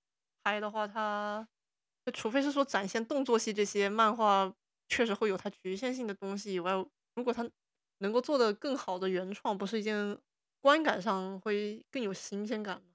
[0.43, 1.47] 拍的话，它，
[2.14, 4.53] 除非是说展现动作戏这些漫画，
[4.88, 6.74] 确实会有它局限性的东西以外，
[7.16, 7.49] 如果它
[7.97, 10.16] 能够做的更好的原创，不是一件
[10.62, 12.89] 观感上会更有新鲜感吗？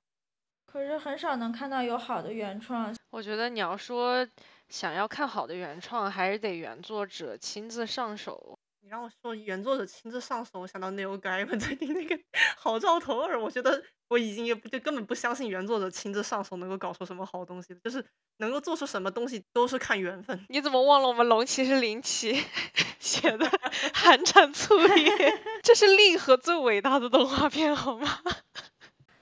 [0.74, 2.92] 可是很少能看到有好的原创。
[3.10, 4.26] 我觉得你要说
[4.68, 8.58] 想要看好的原创，还是得原作者亲自上手。
[8.82, 12.18] 你让我说原作者亲自上手，我想到 Neil Gaiman 最近那个
[12.58, 18.04] 好兆头二，我觉得我已经也不就根本不相信原作者亲自上手能够搞出什么好东西，就是
[18.38, 20.44] 能够做出什么东西都是看缘分。
[20.48, 22.44] 你怎么忘了我们龙骑士林奇
[22.98, 23.48] 写的
[23.94, 25.40] 寒蝉 簇野？
[25.62, 28.08] 这是令和最伟大的动画片，好吗？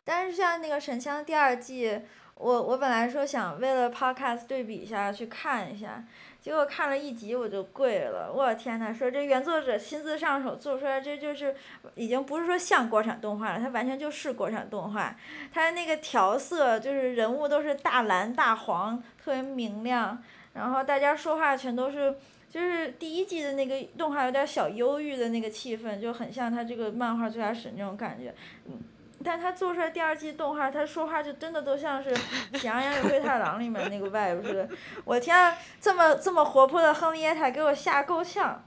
[0.04, 2.00] 但是像那个《神枪》第二季，
[2.34, 6.04] 我我本来说想为了 Podcast 对比一下去看一下，
[6.40, 8.32] 结果看了一集我就跪了。
[8.32, 11.54] 我天呐，说这原作者亲自上手做出来，这就是
[11.94, 15.16] 已经不是说像国产动画了，它完全就是国产动画。
[15.52, 20.22] 它那个调色就是人物都是大蓝大黄，特别明亮，
[20.54, 22.14] 然后大家说话全都是。
[22.50, 28.34] 就是第一季的那个动画有点小忧郁的那个气氛，就很像他这个漫画最开始那种感觉。
[28.66, 28.78] 嗯，
[29.22, 32.10] 但他做出来第二季动画，他说话就真的都像是
[32.58, 34.68] 《喜羊羊与灰太狼》里面那个 vibe 似的。
[35.04, 38.64] 我天啊，这么这么活泼的亨利耶塔给我吓够呛！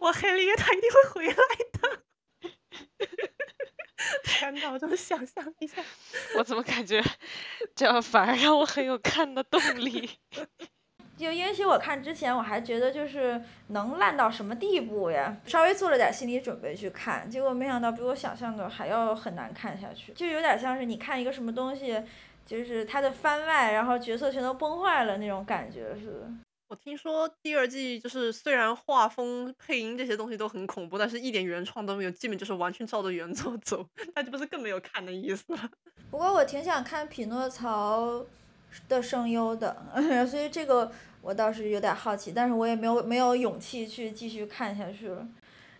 [0.00, 1.34] 我亨利耶塔一定会回来
[1.72, 2.02] 的。
[4.24, 5.82] 天哪，我想象一下，
[6.36, 7.02] 我怎么感觉
[7.74, 10.18] 这样反而让我很有看的动力？
[11.18, 22.00] 就因为我看之前我还觉得就是能烂到什么地步呀，稍微做了点心理准备去看，结果没想到比我想象的还要很难看下去，就有点像是你看一个什么东西，
[22.46, 26.30] 就是它的番外，然后角色全都崩坏了那种感觉似的。
[26.68, 35.70] 我听说第二季就是虽然画风、配音这些东西都很恐怖，但是一点原创都没有，基本就是完全照着原作走， 那就不是更没有看的意思了。
[36.10, 38.22] 不过我挺想看匹诺曹
[38.88, 39.76] 的声优的，
[40.28, 40.90] 所以这个
[41.22, 45.26] 我倒是有点好奇，但是我也没有没有勇气去继续看下去了。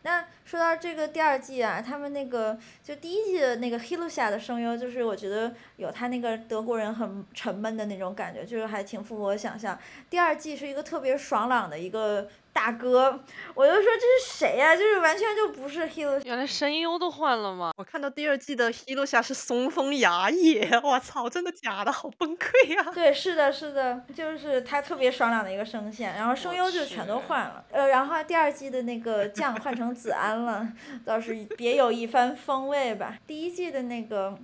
[0.02, 9.78] 那说到这个第二季啊，他们那个就第一季的那个 h i l u s a 的声优，就是我觉得有他那个德国人很沉闷的那种感觉，就是还挺符合我想象。
[10.08, 12.28] 第二季是一个特别爽朗的一个。
[12.52, 13.20] 大哥，
[13.54, 14.74] 我就说这是谁呀？
[14.76, 16.20] 就是完全就不是 Hilo。
[16.24, 17.72] 原来声优都换了吗？
[17.76, 21.92] 我看到第二季的 Hilo 下是松风雅也，我操，真的假的？
[21.92, 22.90] 好崩溃呀！
[22.92, 27.64] 对，是的，是的，就是他特别爽朗的一个声线，然后声优就全都换了。
[27.70, 30.68] 呃，然后第二季的那个酱换成子安了，
[31.04, 33.16] 倒是别有一番风味吧。
[33.26, 34.36] 第一季的那个。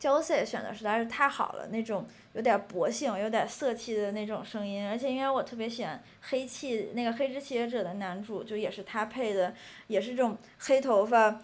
[0.00, 9.54] Jose 选的实在是太好了，那种有点薄性、有点色气的那种声音，而且因为我特别喜欢黑气那个黑之契约者的男主，就也是他配的，
[9.86, 11.40] 也是这种黑头发，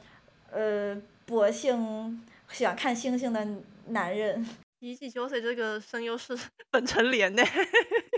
[0.51, 3.47] 呃，薄性喜欢看星星的
[3.87, 4.47] 男人。
[4.81, 6.39] 一季 Jose 这个声优是
[6.71, 7.43] 本城莲呢，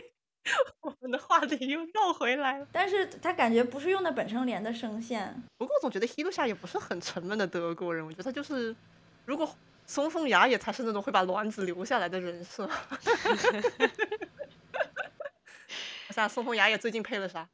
[0.83, 2.67] 我们的话题又绕回来了。
[2.73, 5.41] 但是他感觉不是用的本城莲的声线。
[5.57, 8.75] 不过我总觉得 h i l u 也不是很沉闷的德国人，我觉得他就是
[9.25, 9.49] 如果。
[9.87, 12.69] 松风雅也才是那种会把卵子留下来的人设。
[16.09, 17.49] 我想 松风雅也最近配了啥？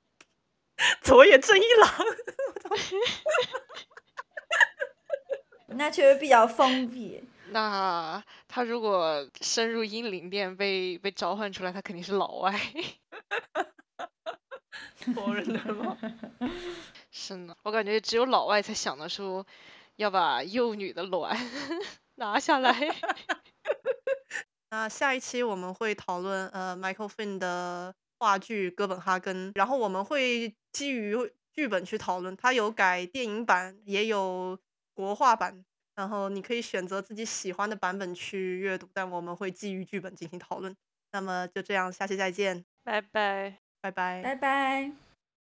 [1.03, 1.91] 佐野正一郎。
[5.77, 7.23] 那确实比较封闭。
[7.51, 12.59] 那他如果深入英灵殿被被召唤出来，他肯定是老外。
[15.15, 15.97] 否认的吗？
[17.11, 19.45] 是呢，我感觉只有老外才想得出
[19.97, 21.37] 要把幼女的卵。
[22.19, 22.73] 拿下来。
[24.71, 31.17] 那下一期我们会讨论呃，Michael Finn 的话剧《哥本哈根》，然后我们会基于
[31.53, 34.59] 剧本去讨论，它有改电影版，也有
[34.93, 35.65] 国画版，
[35.95, 40.77] 然后你可以选择自己喜欢的版本去阅读，但我们会基于剧本进行讨论。
[41.13, 45.08] 那么就这样，下期再见，拜拜，拜拜，拜拜。